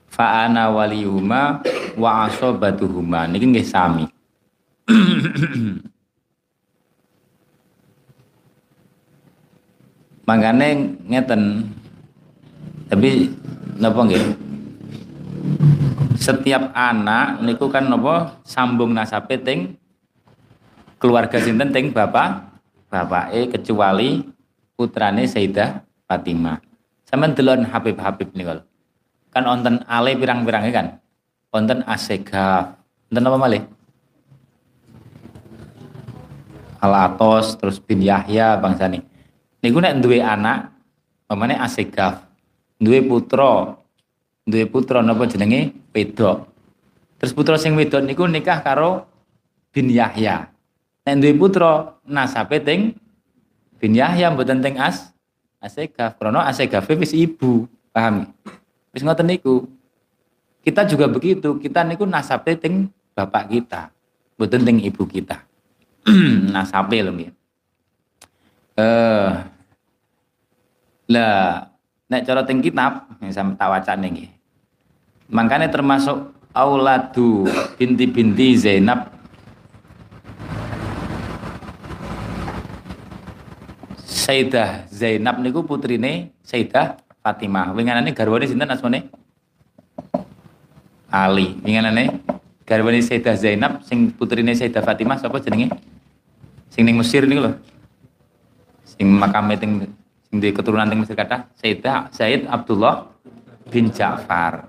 Fa 0.08 0.48
ana 0.48 0.72
waliyuhuma 0.72 1.60
wa 2.00 2.10
asobatuhuma. 2.24 3.28
Niki 3.28 3.44
nggih 3.44 3.66
sami. 3.66 4.08
Makanya 10.24 10.68
ngeten 11.04 11.68
tapi 12.88 13.32
napa 13.80 14.00
nggih? 14.04 14.24
Setiap 16.20 16.72
anak 16.72 17.44
niku 17.44 17.68
kan 17.68 17.88
napa 17.88 18.40
sambung 18.44 18.92
nasabe 18.92 19.40
ting 19.40 19.76
keluarga 21.00 21.40
sinten? 21.40 21.72
Ting 21.72 21.92
bapak 21.92 22.54
bapake 22.88 23.50
kecuali 23.56 24.24
putrane 24.76 25.24
Sayyidah 25.28 25.84
Fatimah. 26.08 26.60
Sampean 27.04 27.36
delon 27.36 27.64
Habib-habib 27.68 28.32
niku 28.36 28.62
kan 29.34 29.44
onten 29.50 29.82
ale 29.90 30.14
pirang-pirange 30.14 30.70
kan? 30.70 30.86
Onten 31.50 31.82
asegaf. 31.90 32.78
Onten 33.10 33.26
apa 33.26 33.38
malih? 33.38 33.62
Al-Atos 36.84 37.56
terus 37.56 37.80
bin 37.80 38.04
Yahya 38.04 38.60
bangsane. 38.60 39.02
Niku 39.64 39.80
nek 39.80 39.98
duwe 40.04 40.20
anak 40.20 40.68
pamane 41.24 41.56
asegaf 41.56 42.33
duwe 42.84 43.00
putra. 43.00 43.80
Duwe 44.44 44.64
putra 44.68 45.00
napa 45.00 45.24
jenenge? 45.24 45.72
Wedok. 45.96 46.44
Terus 47.16 47.32
putra 47.32 47.56
sing 47.56 47.72
wedok 47.72 48.04
niku 48.04 48.28
nikah 48.28 48.60
karo 48.60 49.08
bin 49.72 49.88
Yahya. 49.88 50.52
Nek 51.08 51.14
duwe 51.24 51.32
putra 51.32 51.96
nasabe 52.04 52.60
teng 52.60 52.92
bin 53.80 53.96
Yahya 53.96 54.28
mboten 54.36 54.60
teng 54.60 54.76
as 54.76 55.10
asegaf. 55.64 56.20
Krana 56.20 56.44
asegaf 56.44 56.84
wis 56.92 57.16
ibu 57.16 57.64
paham 57.90 58.28
wis 58.92 59.00
ngoten 59.00 59.32
niku. 59.32 59.64
Kita 60.60 60.84
juga 60.84 61.08
begitu. 61.08 61.56
Kita 61.56 61.80
niku 61.84 62.04
nasabe 62.04 62.60
teng 62.60 62.92
bapak 63.16 63.48
kita. 63.48 63.88
Mboten 64.36 64.60
teng 64.64 64.78
ibu 64.84 65.04
kita. 65.08 65.40
Nasabe 66.52 67.00
lho 67.00 67.12
eh 68.74 69.30
lah 71.06 71.73
nek 72.10 72.22
cara 72.24 72.44
teng 72.44 72.60
kitab 72.60 73.08
sampe 73.32 73.56
tak 73.56 73.70
wacane 73.72 74.06
nggih 74.12 74.30
makanya 75.32 75.72
termasuk 75.72 76.34
auladu 76.54 77.48
binti-binti 77.80 78.54
Zainab 78.60 79.14
Sayyidah 84.24 84.88
Zainab 84.88 85.36
niku 85.36 85.68
putrine 85.68 86.32
Sayyidah 86.40 86.96
Fatimah. 87.20 87.76
Winganane 87.76 88.16
garwane 88.16 88.48
sinten 88.48 88.72
asmane? 88.72 89.12
Ali. 91.12 91.60
Winganane 91.60 92.24
garwane 92.64 93.04
Sayyidah 93.04 93.36
Zainab 93.36 93.84
sing 93.84 94.16
putrine 94.16 94.56
Sayyidah 94.56 94.80
Fatimah 94.80 95.20
sapa 95.20 95.44
jenenge? 95.44 95.76
Sing 96.72 96.88
ning 96.88 96.96
Mesir 96.96 97.28
niku 97.28 97.44
lho. 97.44 97.52
Sing 98.88 99.12
makame 99.12 99.60
teng 99.60 99.92
di 100.38 100.54
keturunan 100.54 100.86
teng 100.86 101.02
Mesir 101.02 101.18
kata 101.18 101.50
Sayyidah 101.58 102.10
Sayyid 102.14 102.46
Abdullah 102.46 103.10
bin 103.68 103.90
Ja'far. 103.90 104.64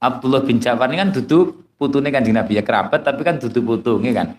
Abdullah 0.00 0.40
bin 0.44 0.58
Ja'far 0.58 0.88
ini 0.88 0.98
kan 1.00 1.10
dudu 1.12 1.68
putune 1.76 2.08
Kanjeng 2.08 2.36
Nabi 2.36 2.56
ya 2.56 2.64
kerabat 2.64 3.04
tapi 3.04 3.20
kan 3.22 3.36
dudu 3.36 3.60
putunge 3.60 4.10
kan. 4.12 4.36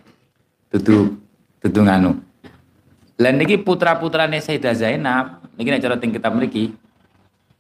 Dudu 0.74 1.18
dudu 1.62 1.80
nganu. 1.86 2.18
Lan 3.22 3.38
niki 3.38 3.62
putra-putrane 3.62 4.42
Sayyidah 4.42 4.74
Zainab, 4.74 5.46
niki 5.54 5.70
nek 5.70 5.82
cara 5.84 5.96
teng 6.02 6.10
kitab 6.10 6.34
mriki, 6.34 6.74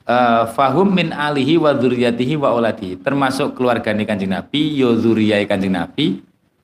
uh, 0.07 0.43
fahum 0.53 0.89
min 0.89 1.13
alihi 1.13 1.57
wa 1.61 1.75
dzurriyyatihi 1.75 2.35
wa 2.39 2.53
auladi 2.53 2.97
termasuk 2.97 3.57
keluarganya 3.57 4.05
kanjeng 4.07 4.31
Nabi 4.33 4.77
yo 4.77 4.95
zuriyai 4.97 5.45
kanjeng 5.45 5.73
Nabi 5.75 6.21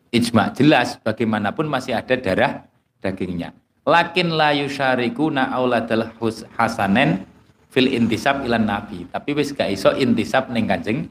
ijma 0.10 0.54
jelas 0.56 0.98
bagaimanapun 1.02 1.68
masih 1.68 1.98
ada 1.98 2.16
darah 2.18 2.66
dagingnya 3.04 3.54
lakin 3.88 4.36
la 4.36 4.52
yusyarikuna 4.52 5.56
auladal 5.56 6.12
hasanen 6.60 7.24
fil 7.72 7.88
intisab 7.88 8.44
ilan 8.44 8.68
nabi 8.68 9.08
tapi 9.08 9.32
wis 9.32 9.56
gak 9.56 9.72
iso 9.72 9.96
intisab 9.96 10.52
ning 10.52 10.68
kanjeng 10.68 11.08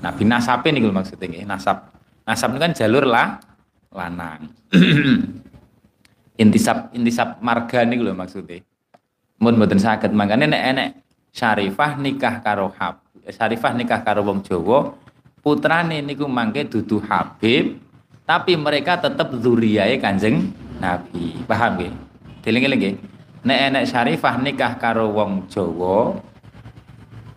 Nabi 0.00 0.24
nasabe 0.24 0.72
niku 0.72 0.88
maksudnya 0.88 1.28
nggih 1.28 1.44
nasab 1.44 1.92
nasab 2.24 2.56
kan 2.56 2.72
jalur 2.72 3.04
lah 3.04 3.36
lanang 3.92 4.48
intisab 6.42 6.88
intisab 6.96 7.36
marga 7.44 7.84
niku 7.84 8.08
lho 8.08 8.16
maksudnya 8.16 8.64
mun 9.44 9.60
mboten 9.60 9.76
saged 9.76 10.16
mangkane 10.16 10.48
nek 10.48 10.62
enek 10.72 10.90
Syarifah 11.30 11.94
nikah 11.94 12.42
karo 12.42 12.74
Hab. 12.74 13.06
Syarifah 13.22 13.72
nikah 13.78 14.02
karo 14.02 14.26
wong 14.26 14.42
Jawa, 14.42 14.90
putrane 15.46 16.02
niku 16.02 16.26
mangke 16.26 16.66
dudu 16.66 16.98
Habib, 17.06 17.78
tapi 18.26 18.58
mereka 18.58 18.98
tetap 18.98 19.30
zuriyae 19.38 20.02
Kanjeng 20.02 20.50
Nabi. 20.82 21.38
Paham 21.46 21.78
nggih? 21.78 22.09
Dieling-eling. 22.40 22.96
Nek 23.40 23.58
enek 23.72 23.84
Syarifah 23.88 24.36
nikah 24.36 24.76
karo 24.76 25.08
wong 25.16 25.48
Jawa, 25.48 26.20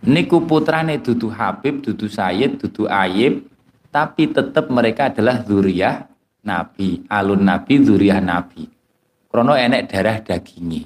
niku 0.04 0.44
putrane 0.44 1.00
dudu 1.00 1.32
Habib, 1.32 1.80
dudu 1.80 2.12
Sayyid, 2.12 2.60
dudu 2.60 2.84
Ayib, 2.84 3.48
tapi 3.88 4.28
tetap 4.28 4.68
mereka 4.68 5.08
adalah 5.08 5.40
zuriyah 5.40 6.04
Nabi, 6.44 7.08
alun 7.08 7.40
Nabi, 7.40 7.74
zuriyah 7.80 8.20
Nabi. 8.20 8.68
Krono 9.32 9.56
enek 9.56 9.88
darah 9.88 10.20
dagingnya. 10.20 10.84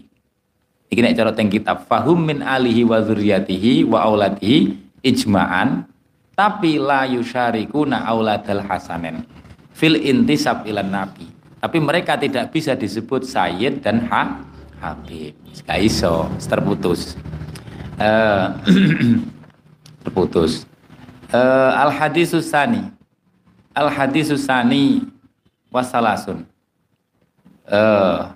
Iki 0.88 1.00
nek 1.04 1.14
cara 1.20 1.36
teng 1.36 1.52
kitab 1.52 1.84
fahum 1.84 2.24
min 2.24 2.40
alihi 2.40 2.80
wa 2.80 3.04
dzurriyyatihi 3.04 3.84
wa 3.84 4.08
auladihi 4.08 4.72
ijma'an 5.04 5.84
tapi 6.32 6.80
la 6.80 7.04
yusyarikuna 7.04 8.08
auladal 8.08 8.64
hasanen 8.64 9.28
fil 9.76 10.00
intisab 10.00 10.64
ilan 10.64 10.88
nabi. 10.88 11.28
Tapi 11.59 11.78
mereka 11.82 12.14
tidak 12.14 12.54
bisa 12.54 12.78
disebut 12.78 13.26
sayyid 13.26 13.82
dan 13.82 14.06
ha 14.06 14.42
habib. 14.78 15.34
Gak 15.66 15.80
iso, 15.82 16.30
terputus. 16.38 17.18
Uh, 17.98 18.54
terputus. 20.06 20.62
Uh, 21.34 21.74
al 21.74 21.90
hadisus 21.90 22.46
sani. 22.46 22.86
Al 23.74 23.90
hadisus 23.90 24.46
sani 24.46 25.02
wasalasun. 25.74 26.46
Uh, 27.68 28.30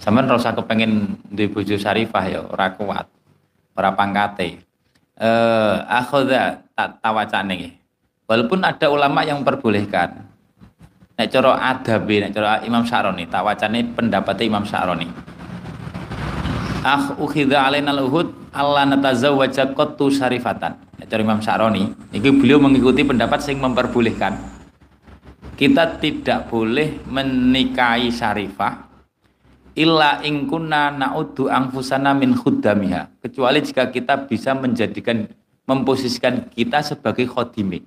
Sampeyan 0.00 0.32
ora 0.32 0.40
usah 0.40 0.56
kepengin 0.56 1.20
duwe 1.28 1.52
bojo 1.52 1.76
syarifah 1.76 2.24
ya, 2.24 2.40
ora 2.48 2.72
kuat. 2.72 3.04
Ora 3.76 3.92
pangkate. 3.92 4.64
Eh 5.20 5.76
akhadha 5.84 6.64
tak 6.72 6.96
tawacane. 7.04 7.76
Walaupun 8.24 8.64
ada 8.64 8.88
ulama 8.88 9.20
yang 9.28 9.44
memperbolehkan. 9.44 10.29
Nek 11.20 11.28
cara 11.28 11.52
adab, 11.60 12.08
nek 12.08 12.32
cara 12.32 12.64
Imam 12.64 12.80
Syaroni, 12.80 13.28
tak 13.28 13.44
wacane 13.44 13.84
pendapatnya 13.92 14.56
Imam 14.56 14.64
Syaroni. 14.64 15.04
Ah 16.80 17.12
ukhidha 17.20 17.68
alaina 17.68 17.92
al-uhud 17.92 18.56
Allah 18.56 18.88
natazawwaja 18.88 19.76
qattu 19.76 20.08
syarifatan. 20.08 20.80
Nek 20.96 21.04
cara 21.12 21.20
Imam 21.20 21.44
Syaroni, 21.44 21.92
iki 22.16 22.32
beliau 22.32 22.56
mengikuti 22.56 23.04
pendapat 23.04 23.44
sing 23.44 23.60
memperbolehkan. 23.60 24.32
Kita 25.60 26.00
tidak 26.00 26.48
boleh 26.48 27.04
menikahi 27.04 28.08
syarifah 28.08 28.88
illa 29.76 30.24
ingkuna 30.24 30.88
na'uddu 30.96 31.52
angfusana 31.52 32.16
min 32.16 32.32
khuddamiha 32.32 33.20
kecuali 33.20 33.60
jika 33.60 33.92
kita 33.92 34.24
bisa 34.24 34.56
menjadikan 34.56 35.28
memposisikan 35.68 36.48
kita 36.48 36.80
sebagai 36.80 37.28
khodimi 37.28 37.84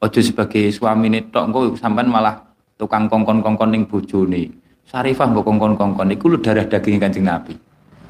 ojo 0.00 0.20
sebagai 0.20 0.72
suami 0.72 1.12
ini 1.12 1.28
tok 1.28 1.44
engko 1.52 1.60
sampean 1.76 2.08
malah 2.08 2.40
tukang 2.80 3.06
kongkon-kongkon 3.06 3.70
ning 3.76 3.84
bojone. 3.84 4.48
Sarifah 4.88 5.28
mbok 5.30 5.44
kongkon-kongkon 5.46 6.08
iku 6.16 6.32
lu 6.32 6.40
darah 6.40 6.64
daging 6.64 6.98
Kanjeng 6.98 7.28
Nabi. 7.28 7.54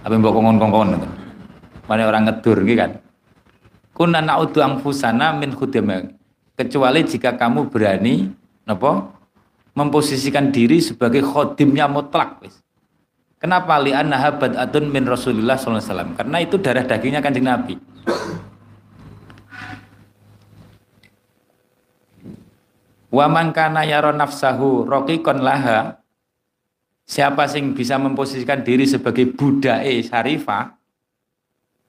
Apa 0.07 0.15
mbok 0.15 0.33
kongkon-kongkon 0.39 0.89
mana 1.91 2.07
orang 2.07 2.31
ngedur 2.31 2.63
gitu 2.63 2.79
kan? 2.79 3.03
Kunna 3.91 4.23
na'uddu 4.23 4.63
angfusana 4.63 5.35
min 5.35 5.51
khuddamiha 5.51 6.07
kecuali 6.55 7.03
jika 7.03 7.35
kamu 7.35 7.67
berani 7.69 8.31
napa? 8.65 9.19
Memposisikan 9.71 10.51
diri 10.51 10.83
sebagai 10.83 11.23
khodimnya 11.23 11.87
mutlak 11.87 12.43
wis. 12.43 12.59
Kenapa 13.39 13.79
li'anna 13.79 14.19
habat 14.19 14.59
adun 14.59 14.91
min 14.91 15.07
Rasulullah 15.07 15.57
SAW? 15.57 16.19
Karena 16.19 16.37
itu 16.43 16.59
darah 16.59 16.85
dagingnya 16.85 17.23
kanjeng 17.23 17.47
Nabi. 17.47 17.79
Waman 23.11 23.51
kana 23.51 23.83
yaro 23.83 24.15
nafsahu 24.15 24.87
rokikon 24.87 25.43
laha 25.43 25.99
Siapa 27.11 27.51
sing 27.51 27.75
bisa 27.75 27.99
memposisikan 27.99 28.63
diri 28.63 28.87
sebagai 28.87 29.35
budai 29.35 29.99
syarifah 29.99 30.79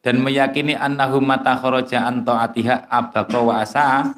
dan 0.01 0.17
meyakini 0.17 0.73
annahu 0.73 1.21
mata 1.21 1.61
kharaja 1.61 2.09
an 2.09 2.25
taatiha 2.25 2.89
abqa 2.89 3.37
wa 3.37 3.61
asa 3.61 4.17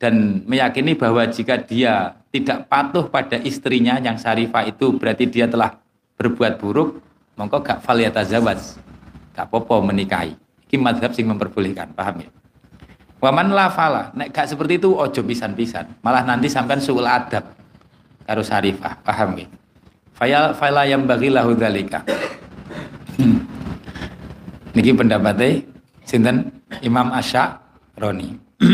dan 0.00 0.40
meyakini 0.48 0.96
bahwa 0.96 1.28
jika 1.28 1.60
dia 1.60 2.16
tidak 2.32 2.72
patuh 2.72 3.04
pada 3.12 3.36
istrinya 3.44 4.00
yang 4.00 4.16
syarifah 4.16 4.64
itu 4.64 4.96
berarti 4.96 5.28
dia 5.28 5.44
telah 5.44 5.76
berbuat 6.16 6.56
buruk 6.56 7.04
mongko 7.36 7.60
gak 7.60 7.84
faliyata 7.84 8.24
zawaj 8.24 8.80
gak 9.36 9.44
popo 9.52 9.76
menikahi. 9.84 10.32
Iki 10.64 10.80
madhab 10.80 11.12
sing 11.12 11.28
memperbolehkan 11.28 11.92
paham 11.92 12.24
ya 12.24 12.39
waman 13.20 13.54
la 13.54 13.68
fala. 13.68 14.10
Nek 14.16 14.32
gak 14.32 14.50
seperti 14.50 14.80
itu 14.80 14.96
ojo 14.96 15.20
pisan-pisan. 15.22 16.00
Malah 16.02 16.24
nanti 16.26 16.50
sampean 16.50 16.82
suul 16.82 17.06
adab 17.06 17.54
karo 18.26 18.42
syarifah. 18.42 19.00
Paham 19.04 19.38
ya 19.38 19.48
fayal 20.20 20.52
fala 20.52 20.84
yang 20.84 21.08
bagi 21.08 21.32
lahu 21.32 21.56
dzalika. 21.56 22.04
Hmm. 23.16 23.40
niki 24.76 24.92
pendapatnya 24.92 25.64
sinten? 26.04 26.52
Imam 26.84 27.10
Asya 27.10 27.56
Roni. 27.98 28.36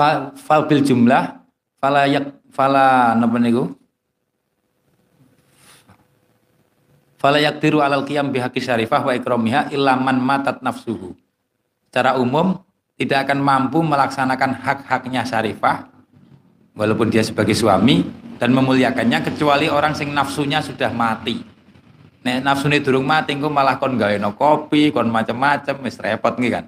Fal, 0.00 0.32
fal 0.32 0.64
bil 0.64 0.80
jumlah 0.80 1.44
fala 1.76 2.08
yak 2.08 2.32
fala 2.48 3.12
napa 3.12 3.36
niku? 3.36 3.68
Fala 7.20 7.36
yakdiru 7.36 7.84
alal 7.84 8.08
qiyam 8.08 8.32
bihaqi 8.32 8.64
syarifah 8.64 9.04
wa 9.04 9.12
ikramiha 9.12 9.68
illa 9.76 10.00
man 10.00 10.16
matat 10.24 10.64
nafsuhu. 10.64 11.12
Secara 11.90 12.22
umum 12.22 12.54
tidak 12.94 13.26
akan 13.26 13.42
mampu 13.42 13.82
melaksanakan 13.82 14.62
hak-haknya 14.62 15.26
syarifah 15.26 15.90
walaupun 16.78 17.10
dia 17.10 17.26
sebagai 17.26 17.58
suami 17.58 18.06
dan 18.38 18.54
memuliakannya 18.54 19.26
kecuali 19.26 19.66
orang 19.66 19.98
sing 19.98 20.14
nafsunya 20.14 20.62
sudah 20.62 20.94
mati. 20.94 21.42
Nek 22.22 22.46
nafsune 22.46 22.78
durung 22.78 23.02
mati 23.02 23.34
engko 23.34 23.50
malah 23.50 23.82
kon 23.82 23.98
gawe 23.98 24.14
no 24.22 24.38
kopi, 24.38 24.94
kon 24.94 25.10
macam-macam 25.10 25.82
wis 25.82 25.98
repot 25.98 26.38
nih 26.38 26.50
kan. 26.54 26.64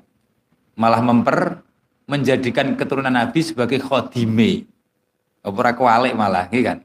Malah 0.75 0.99
memper 1.07 1.63
menjadikan 2.11 2.75
keturunan 2.75 3.15
Nabi 3.15 3.47
sebagai 3.47 3.79
khodime. 3.79 4.67
Ora 5.47 5.71
kualik 5.71 6.19
malah 6.19 6.51
nih 6.51 6.63
kan. 6.67 6.79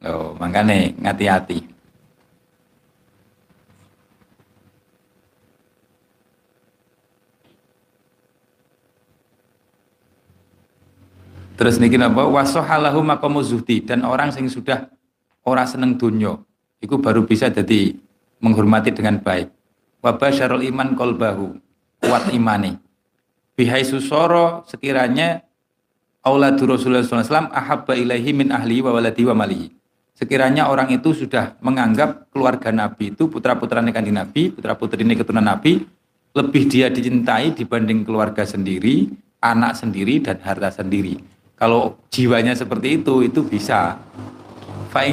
Oh, 0.00 0.32
makanya 0.40 0.96
ngati-hati. 0.96 1.75
Terus 11.56 11.80
niki 11.80 11.96
napa 11.96 12.28
wasohalahu 12.28 13.00
maqamu 13.00 13.40
zuhdi 13.40 13.80
dan 13.80 14.04
orang 14.04 14.28
sing 14.28 14.44
sudah 14.52 14.92
ora 15.40 15.64
seneng 15.64 15.96
dunya 15.96 16.36
iku 16.84 17.00
baru 17.00 17.24
bisa 17.24 17.48
jadi 17.48 17.96
menghormati 18.44 18.92
dengan 18.92 19.16
baik. 19.24 19.48
Wa 20.04 20.12
basyarul 20.20 20.60
iman 20.68 20.92
qalbahu 20.92 21.56
kuat 22.04 22.28
imani. 22.36 22.76
Bihai 23.56 23.88
susoro 23.88 24.68
sekiranya 24.68 25.40
auladu 26.20 26.68
Rasulullah 26.68 27.00
SAW 27.00 27.48
ahabba 27.48 27.96
ilaihi 27.96 28.36
min 28.36 28.52
ahli 28.52 28.84
wa 28.84 28.92
waladi 28.92 29.24
wa 29.24 29.32
malihi. 29.32 29.72
Sekiranya 30.16 30.68
orang 30.68 30.92
itu 30.92 31.12
sudah 31.12 31.56
menganggap 31.64 32.32
keluarga 32.32 32.72
Nabi 32.72 33.12
itu 33.12 33.28
putra-putra 33.28 33.84
kanjeng 33.84 34.16
Nabi, 34.16 34.48
putra-putri 34.52 35.04
keturunan 35.12 35.44
Nabi, 35.44 35.84
lebih 36.36 36.68
dia 36.68 36.88
dicintai 36.88 37.52
dibanding 37.52 38.04
keluarga 38.04 38.44
sendiri, 38.44 39.12
anak 39.44 39.76
sendiri 39.76 40.20
dan 40.24 40.40
harta 40.40 40.72
sendiri. 40.72 41.35
Kalau 41.56 41.96
jiwanya 42.12 42.52
seperti 42.52 43.00
itu, 43.00 43.24
itu 43.24 43.40
bisa. 43.40 43.96
Fa 44.92 45.04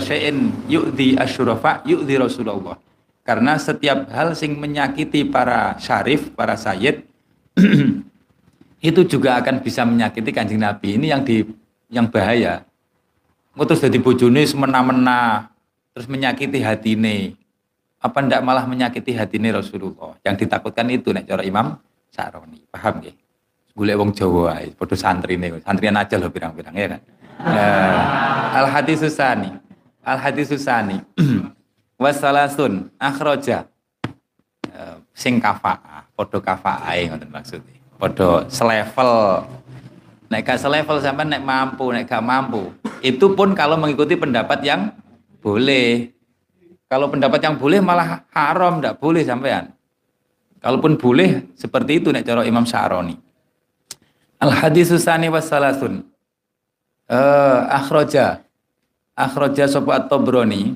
syai'in 0.00 0.52
yu'di 0.68 1.16
asyurafa 1.20 1.84
yu'di 1.84 2.16
Rasulullah. 2.16 2.80
Karena 3.22 3.54
setiap 3.54 4.10
hal 4.10 4.34
sing 4.34 4.58
menyakiti 4.58 5.22
para 5.22 5.78
syarif, 5.78 6.34
para 6.34 6.58
sayyid 6.58 7.06
itu 8.88 9.00
juga 9.06 9.38
akan 9.38 9.62
bisa 9.62 9.86
menyakiti 9.86 10.34
kanjeng 10.34 10.58
Nabi. 10.58 10.98
Ini 10.98 11.06
yang 11.14 11.22
di 11.22 11.46
yang 11.86 12.10
bahaya. 12.10 12.66
Ngutus 13.54 13.84
dari 13.84 14.00
bojone 14.02 14.42
semena-mena 14.48 15.52
terus 15.94 16.08
menyakiti 16.08 16.58
hati 16.64 16.96
ini. 16.98 17.36
Apa 18.02 18.18
ndak 18.24 18.42
malah 18.42 18.66
menyakiti 18.66 19.14
hati 19.14 19.38
ini 19.38 19.54
Rasulullah? 19.54 20.18
Yang 20.26 20.48
ditakutkan 20.48 20.90
itu 20.90 21.14
nek 21.14 21.28
cara 21.28 21.46
Imam 21.46 21.78
Sa'roni. 22.10 22.66
Paham 22.66 22.98
nggih? 22.98 23.21
Golek 23.72 23.96
wong 23.96 24.10
Jawa 24.12 24.60
ae, 24.60 24.72
padha 24.76 24.96
santrine, 24.96 25.60
santrian 25.64 25.96
aja 25.96 26.20
lho 26.20 26.28
pirang-pirang 26.28 26.74
ya 26.76 26.86
kan. 26.96 27.00
Uh, 27.42 28.60
al 28.62 28.66
hadis 28.68 29.00
susani. 29.00 29.50
Al 30.04 30.18
hadis 30.20 30.52
susani. 30.52 31.00
Wasalasun 32.02 32.92
akhraja. 33.00 33.66
Uh, 34.72 34.96
sing 35.16 35.40
kafa, 35.40 36.06
padha 36.12 36.38
kafaae 36.40 37.08
ngoten 37.08 37.30
maksudnya. 37.32 37.76
Padha 37.96 38.44
selevel. 38.52 39.12
Nek 40.32 40.40
gak 40.48 40.60
selevel 40.64 40.96
sampai 41.04 41.28
nek 41.28 41.44
mampu, 41.44 41.92
nek 41.92 42.08
gak 42.08 42.24
mampu. 42.24 42.72
Itu 43.04 43.36
pun 43.36 43.52
kalau 43.52 43.76
mengikuti 43.76 44.16
pendapat 44.16 44.64
yang 44.64 44.92
boleh. 45.44 46.08
Kalau 46.88 47.08
pendapat 47.08 47.40
yang 47.40 47.56
boleh 47.56 47.80
malah 47.80 48.24
haram, 48.32 48.80
ndak 48.80 49.00
boleh 49.00 49.24
sampean. 49.24 49.72
Kalaupun 50.60 51.00
boleh 51.00 51.52
seperti 51.56 52.04
itu 52.04 52.08
nek 52.12 52.24
cara 52.24 52.44
Imam 52.44 52.64
Syaroni. 52.68 53.31
Al 54.42 54.50
hadisu 54.50 54.98
sani 54.98 55.30
wassalasun. 55.30 56.02
Uh, 57.06 57.70
akhroja. 57.70 58.42
Akhroja 59.14 59.70
sopa 59.70 60.02
at-Tabrani. 60.02 60.74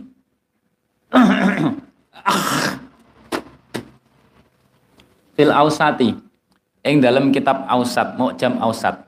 Fil 5.34 5.50
ausati. 5.50 6.14
Ing 6.86 7.02
dalam 7.02 7.34
kitab 7.34 7.66
ausat, 7.66 8.14
mu'jam 8.14 8.62
ausat. 8.62 9.02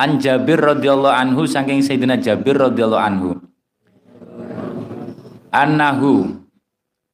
An 0.00 0.16
Jabir 0.16 0.56
radhiyallahu 0.56 1.12
anhu 1.12 1.44
saking 1.44 1.84
Sayyidina 1.84 2.16
Jabir 2.16 2.56
radhiyallahu 2.56 3.04
anhu. 3.04 3.36
Annahu 5.52 6.40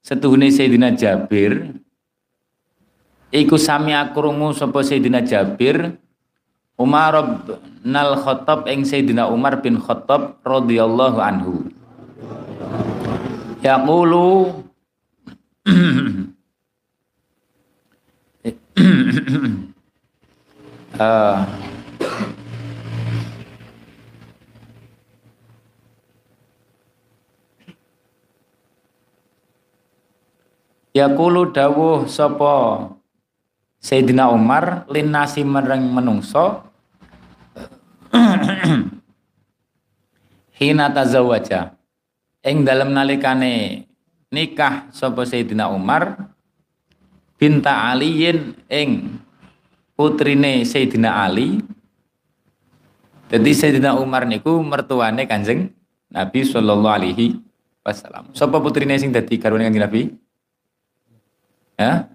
setuhune 0.03 0.51
Sayyidina 0.51 0.95
Jabir 0.95 1.79
iku 3.31 3.57
sami 3.59 3.95
akrungu 3.95 4.55
sapa 4.55 4.83
Sayyidina 4.83 5.23
Jabir 5.23 5.99
Umar 6.83 7.15
bin 7.87 7.95
Khattab 7.95 8.67
ing 8.67 8.83
Sayyidina 8.83 9.31
Umar 9.31 9.63
bin 9.63 9.79
Khattab 9.79 10.43
radhiyallahu 10.43 11.23
anhu. 11.23 11.71
Yaqulu 13.63 14.51
uh, 20.99 21.39
Yaqulu 30.93 31.55
dawuh 31.57 32.05
sapa 32.05 32.91
Sayyidina 33.81 34.29
Umar 34.29 34.85
linasi 34.93 35.41
mereng 35.41 35.89
menungso 35.89 36.72
hina 40.61 40.87
tazawaja 40.93 41.75
ing 42.45 42.63
dalam 42.63 42.93
nalikane 42.93 43.85
nikah 44.29 44.93
sapa 44.93 45.25
Sayyidina 45.25 45.73
Umar 45.73 46.31
binta 47.41 47.91
Aliyin 47.91 48.55
ing 48.69 49.19
putrine 49.97 50.63
Sayyidina 50.63 51.25
Ali 51.25 51.65
jadi 53.33 53.51
Sayyidina 53.57 53.97
Umar 53.97 54.29
niku 54.29 54.61
mertuane 54.61 55.25
Kanjeng 55.25 55.73
Nabi 56.13 56.45
sallallahu 56.45 56.93
alaihi 57.01 57.41
wasallam. 57.81 58.29
Sapa 58.37 58.61
putrine 58.61 58.93
sing 59.01 59.09
dadi 59.09 59.41
garwane 59.41 59.65
Kanjeng 59.65 59.81
Nabi? 59.89 60.03
Ya? 61.81 62.13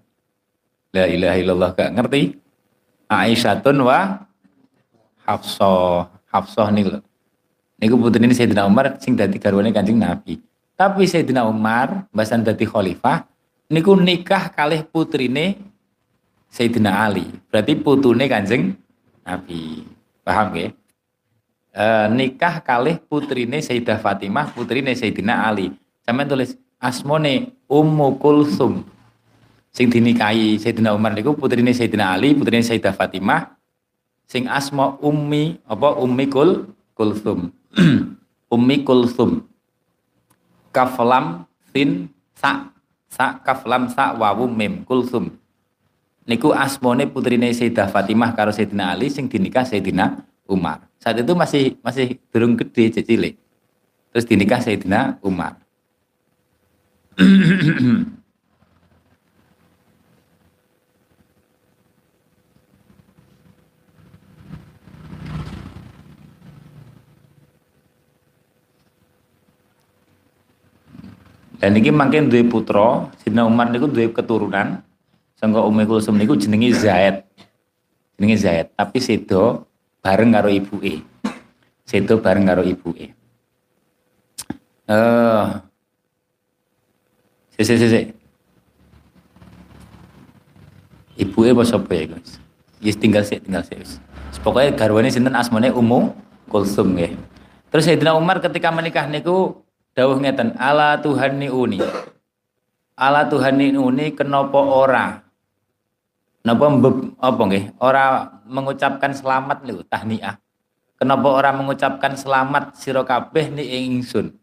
La 0.93 1.09
ilaha 1.09 1.37
illallah 1.41 1.69
gak 1.73 1.89
ngerti? 1.97 2.37
Aisyatun 3.09 3.81
wa 3.81 4.26
Hafsah. 5.27 6.07
Hafsah 6.31 6.71
nih 6.71 6.87
lho. 6.87 6.99
Niku 7.77 7.99
putri 7.99 8.23
ini 8.23 8.33
Sayyidina 8.33 8.65
Umar 8.65 8.97
sing 9.03 9.13
dadi 9.13 9.37
garwane 9.37 9.69
Kanjeng 9.75 9.99
Nabi. 9.99 10.39
Tapi 10.73 11.03
Sayyidina 11.03 11.43
Umar 11.45 12.07
bahasan 12.15 12.41
dadi 12.41 12.63
khalifah 12.63 13.27
niku 13.67 13.93
nikah 13.93 14.49
kalih 14.49 14.87
putrine 14.87 15.59
Sayyidina 16.47 17.05
Ali. 17.05 17.27
Berarti 17.51 17.75
putune 17.75 18.25
Kanjeng 18.31 18.73
Nabi. 19.27 19.83
Paham 20.23 20.55
nggih? 20.55 20.71
E, 21.75 21.85
nikah 22.15 22.63
kalih 22.63 22.97
putrine 22.99 23.59
Sayyidah 23.59 23.99
Fatimah, 23.99 24.51
putrine 24.55 24.95
Sayyidina 24.95 25.47
Ali. 25.47 25.75
Sampeyan 26.03 26.27
tulis 26.31 26.55
asmone 26.79 27.51
Ummu 27.67 28.15
Kulsum 28.17 28.87
sing 29.75 29.91
dinikahi 29.91 30.57
Sayyidina 30.57 30.95
Umar 30.95 31.13
niku 31.13 31.35
putrine 31.35 31.75
Sayyidina 31.75 32.15
Ali, 32.15 32.33
putrine 32.33 32.63
Sayyidah 32.63 32.95
Fatimah, 32.95 33.56
sing 34.27 34.45
asma 34.51 34.99
Ummi 34.99 35.57
apa 35.65 35.95
Ummi 35.97 36.27
Kul 36.27 36.67
Kulsum. 36.93 37.49
ummi 38.53 38.83
Kulsum. 38.83 39.45
Kaflam 40.75 41.47
sin 41.71 42.11
sa 42.35 42.69
sa 43.07 43.39
kaflam 43.41 43.89
sa 43.89 44.13
wawu 44.13 44.49
mim 44.49 44.83
Kulsum. 44.83 45.31
Niku 46.27 46.51
asmone 46.51 47.07
putrine 47.07 47.55
Sayyidah 47.55 47.87
Fatimah 47.87 48.35
karo 48.35 48.51
Sayyidina 48.51 48.91
Ali 48.91 49.07
sing 49.07 49.31
dinikah 49.31 49.63
Sayyidina 49.63 50.27
Umar. 50.43 50.83
Saat 50.99 51.23
itu 51.23 51.31
masih 51.31 51.79
masih 51.79 52.19
durung 52.33 52.59
gede 52.59 52.99
cilik. 52.99 53.39
Terus 54.11 54.25
dinikah 54.27 54.59
Sayyidina 54.59 55.23
Umar. 55.23 55.55
Dan 71.57 71.73
ini 71.73 71.89
makin 71.89 72.29
dua 72.29 72.45
putra, 72.45 73.09
Sidna 73.21 73.45
Umar 73.45 73.73
niku 73.73 73.89
dua 73.89 74.09
keturunan. 74.13 74.85
Sangka 75.37 75.61
Ummi 75.61 75.85
Kulsum 75.85 76.17
niku 76.17 76.37
jenenge 76.37 76.73
Zaid. 76.73 77.25
Jenenge 78.17 78.37
Zaid, 78.37 78.67
tapi 78.73 78.97
sedo 79.01 79.65
bareng 80.01 80.33
karo 80.33 80.49
ibuke. 80.49 81.01
Sedo 81.85 82.21
bareng 82.21 82.45
karo 82.45 82.61
ibuke. 82.65 83.13
Eh 84.87 84.93
uh, 84.93 85.61
Sese 87.57 87.73
sese. 87.81 88.13
Ibuke 91.17 91.57
apa 91.57 91.65
sapa 91.65 91.89
ya, 91.97 92.13
guys? 92.13 92.37
Yes 92.77 93.01
tinggal 93.01 93.25
sih, 93.25 93.41
tinggal 93.41 93.65
sih. 93.65 93.73
Pokoknya 94.45 94.77
garwane 94.77 95.09
sinten 95.09 95.33
asmane 95.33 95.73
Ummu 95.73 96.13
Kulsum 96.53 96.93
ya. 97.01 97.09
Terus 97.73 97.89
Sayyidina 97.89 98.13
Umar 98.13 98.37
ketika 98.37 98.69
menikah 98.69 99.09
niku 99.09 99.65
dawuh 99.97 100.21
ngeten 100.21 100.53
ala 100.61 101.01
Tuhan 101.01 101.41
ni 101.41 101.49
uni. 101.49 101.81
Ala 102.93 103.25
Tuhan 103.25 103.57
ni 103.57 103.73
uni 103.73 104.13
kenapa 104.13 104.61
ora? 104.61 105.25
Napa 106.45 106.69
apa 107.17 107.41
nggih? 107.41 107.73
Ora 107.81 108.29
mengucapkan 108.45 109.17
selamat 109.17 109.65
lho 109.65 109.81
tahniah. 109.89 110.37
Kenapa 111.01 111.27
ora 111.33 111.49
mengucapkan 111.49 112.13
selamat 112.13 112.77
sira 112.77 113.01
kabeh 113.01 113.49
ni 113.49 113.65
ingsun? 113.65 114.37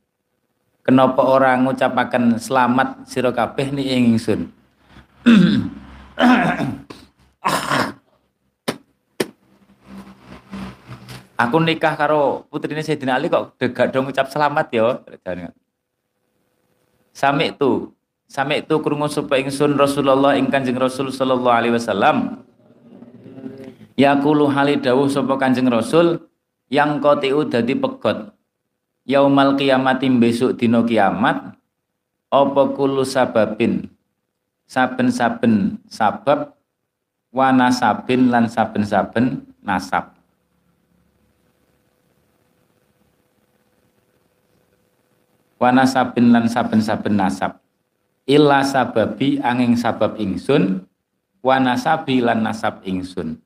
Kenapa 0.84 1.24
ora 1.24 1.56
ngucapaken 1.56 2.36
selamat 2.36 3.08
sira 3.08 3.32
kabeh 3.32 3.72
ni 3.72 3.88
ingsun 3.88 4.52
Aku 11.34 11.58
nikah 11.58 11.98
karo 11.98 12.46
putrine 12.46 12.78
Sayyidina 12.78 13.18
Ali 13.18 13.26
kok 13.26 13.58
gak 13.58 13.90
dong 13.90 14.06
ucap 14.06 14.30
selamat 14.30 14.66
ya. 14.70 14.86
Sami 17.10 17.50
itu, 17.50 17.90
sami 18.30 18.62
itu 18.62 18.74
krungu 18.78 19.10
supaya 19.10 19.42
ingsun 19.42 19.74
Rasulullah 19.74 20.38
ing 20.38 20.46
Kanjeng 20.46 20.78
Rasul 20.78 21.10
sallallahu 21.10 21.54
alaihi 21.58 21.74
wasallam. 21.74 22.46
Yaqulu 23.98 24.46
hali 24.50 24.78
dawuh 24.78 25.10
sapa 25.10 25.34
Kanjeng 25.34 25.66
Rasul 25.70 26.22
yang 26.70 27.02
kotiu 27.02 27.46
dadi 27.50 27.74
pegot. 27.74 28.34
Yaumal 29.04 29.58
kiamati 29.58 30.08
besok 30.14 30.56
dino 30.56 30.86
kiamat 30.86 31.54
apa 32.32 32.62
kulu 32.72 33.04
sababin 33.04 33.90
saben-saben 34.64 35.76
sabab 35.92 36.56
wa 37.28 37.52
nasabin 37.52 38.32
lan 38.32 38.48
saben-saben 38.48 39.44
nasab 39.60 40.13
wa 45.64 45.72
nasabin 45.72 46.28
lan 46.28 46.44
saben-saben 46.44 47.16
nasab. 47.16 47.56
Illa 48.28 48.60
sababi 48.60 49.40
angin 49.40 49.80
sabab 49.80 50.20
ingsun 50.20 50.84
wa 51.40 51.56
nasabi 51.56 52.20
lan 52.20 52.44
nasab 52.44 52.84
ingsun. 52.84 53.40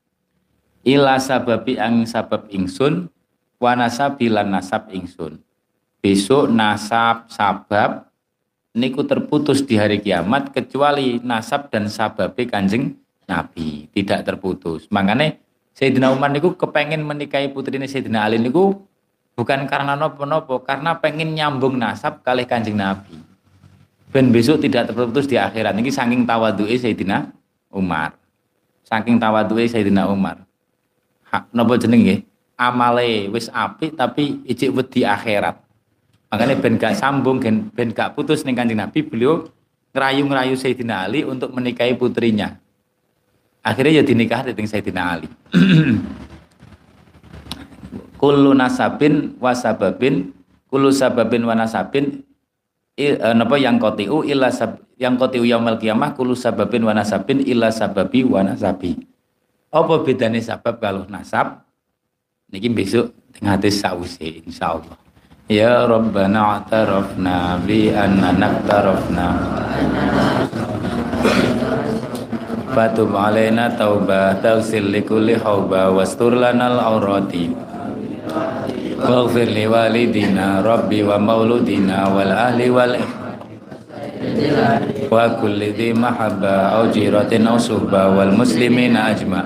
Illa 0.82 1.22
sababi 1.22 1.78
angin 1.78 2.10
sabab 2.10 2.50
ingsun 2.50 3.06
wa 3.62 3.72
nasabi 3.78 4.26
lan 4.26 4.50
nasab 4.50 4.90
ingsun. 4.90 5.38
Besok 6.02 6.50
nasab 6.50 7.30
sabab 7.30 8.10
niku 8.74 9.06
terputus 9.06 9.62
di 9.62 9.78
hari 9.78 10.02
kiamat 10.02 10.50
kecuali 10.50 11.22
nasab 11.22 11.70
dan 11.70 11.86
sababe 11.86 12.50
kanjeng 12.50 12.98
Nabi. 13.30 13.86
Tidak 13.94 14.26
terputus. 14.26 14.90
Makanya 14.90 15.38
Sayyidina 15.74 16.10
Umar 16.10 16.34
niku 16.34 16.58
kepengen 16.58 17.06
menikahi 17.06 17.54
putrinya 17.54 17.86
Sayyidina 17.86 18.26
Ali 18.26 18.42
niku 18.42 18.88
bukan 19.39 19.70
karena 19.70 19.95
nopo-nopo, 19.95 20.66
karena 20.66 20.99
pengen 20.99 21.39
nyambung 21.39 21.78
nasab 21.78 22.26
kali 22.26 22.43
kanjeng 22.43 22.74
Nabi. 22.74 23.22
Ben 24.11 24.34
besok 24.34 24.59
tidak 24.59 24.91
terputus 24.91 25.30
di 25.30 25.39
akhirat. 25.39 25.78
Niki 25.78 25.95
saking 25.95 26.26
tawadu'i 26.26 26.74
Sayyidina 26.74 27.30
Umar. 27.70 28.18
Saking 28.82 29.22
tawadu'i 29.22 29.70
Sayyidina 29.70 30.11
Umar. 30.11 30.43
Hak 31.30 31.55
nopo 31.55 31.78
jeneng 31.78 32.03
nggih? 32.03 32.20
Amale 32.59 33.30
wis 33.30 33.47
apik 33.55 33.95
tapi 33.95 34.43
ijik 34.43 34.74
wedi 34.74 35.07
akhirat. 35.07 35.55
Makanya 36.34 36.59
ben 36.59 36.74
gak 36.74 36.99
sambung, 36.99 37.39
ben 37.39 37.89
gak 37.95 38.18
putus 38.18 38.43
nih 38.43 38.59
kanjeng 38.59 38.82
Nabi, 38.82 39.07
beliau 39.07 39.47
ngerayu-ngerayu 39.95 40.59
Sayyidina 40.59 41.07
Ali 41.07 41.22
untuk 41.22 41.55
menikahi 41.55 41.95
putrinya. 41.95 42.59
Akhirnya 43.62 44.01
ya 44.01 44.05
dinikah 44.05 44.43
dengan 44.43 44.66
Sayyidina 44.66 45.03
Ali. 45.14 45.28
Kullu 48.18 48.50
nasabin 48.50 49.38
wasababin, 49.38 50.34
kullu 50.66 50.90
sababin 50.90 51.46
wa 51.46 51.54
nasabin, 51.54 52.26
eh, 52.98 53.14
napa 53.14 53.54
yang 53.62 53.78
kotiu 53.78 54.26
illa 54.26 54.50
sab, 54.50 54.82
yang 54.98 55.14
kotiu 55.14 55.46
yaumil 55.46 55.78
kiamah 55.78 56.18
kullu 56.18 56.34
sababin 56.34 56.82
wa 56.82 56.90
nasabin 56.90 57.38
illa 57.46 57.70
sababi 57.70 58.26
wa 58.26 58.42
nasabi. 58.42 58.98
Apa 59.70 60.02
bedanya 60.02 60.42
sabab 60.42 60.82
kalau 60.82 61.06
nasab? 61.06 61.62
Niki 62.50 62.72
besok 62.72 63.14
tengah 63.36 63.60
hadis 63.60 63.78
sausi 63.78 64.42
insyaallah. 64.42 64.96
Ya 65.48 65.84
Rabbana 65.84 66.60
atarafna 66.60 67.56
bi 67.64 67.88
anna 67.88 68.36
naktarafna 68.36 69.28
Fatub 72.72 73.16
alaina 73.16 73.72
taubah 73.72 74.36
tawsil 74.44 74.92
likulli 74.92 75.36
hauba 75.40 75.88
wastur 75.88 76.36
lanal 76.36 76.80
aurati 76.80 77.67
واغفر 78.99 79.49
لوالدنا 79.49 80.47
ربي 80.61 81.01
ومولودنا 81.03 81.99
والأهل 82.09 82.61
والإخوة. 82.70 83.29
وكل 85.12 85.61
ذي 85.79 85.91
محبة 85.93 86.55
أو 86.76 86.83
جيرة 86.91 87.33
أو 87.33 87.57
صحبة 87.59 88.03
والمسلمين 88.16 88.97
أجمع. 88.97 89.43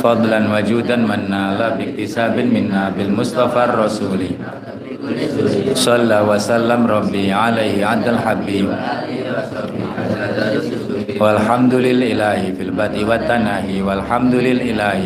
فضلا 0.00 0.40
وجودا 0.54 0.96
منا 0.96 1.42
لا 1.58 1.68
باكتساب 1.76 2.36
منا 2.38 2.92
بالمصطفى 2.96 3.60
الرسول. 3.64 4.22
صلى 5.74 6.18
وسلم 6.28 6.80
ربي 6.86 7.32
عليه 7.32 7.86
عند 7.86 8.06
الحبيب. 8.08 8.68
والحمد 11.20 11.74
لله 11.74 12.40
في 12.56 12.62
البدء 12.68 12.98
والتناهي 13.04 13.82
والحمد 13.82 14.34
لله 14.34 15.00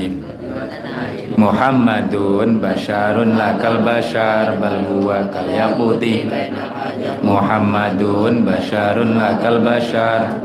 Muhammadun 1.41 2.61
basharun 2.61 3.33
lakal 3.41 3.81
bashar 3.81 4.61
bal 4.61 4.85
huwa 4.85 5.25
kal 5.33 5.49
yaquti 5.49 6.29
Muhammadun 7.25 8.45
basharun 8.45 9.17
lakal 9.17 9.65
bashar. 9.65 10.37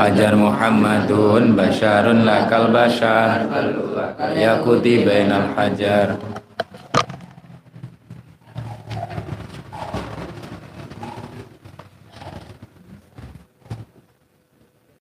Hajar 0.00 0.32
Muhammadun 0.32 1.52
basharun 1.52 2.24
lakal 2.24 2.72
bashar. 2.72 3.44
Yakuti 4.32 5.04
bainal 5.04 5.52
hajar 5.56 6.16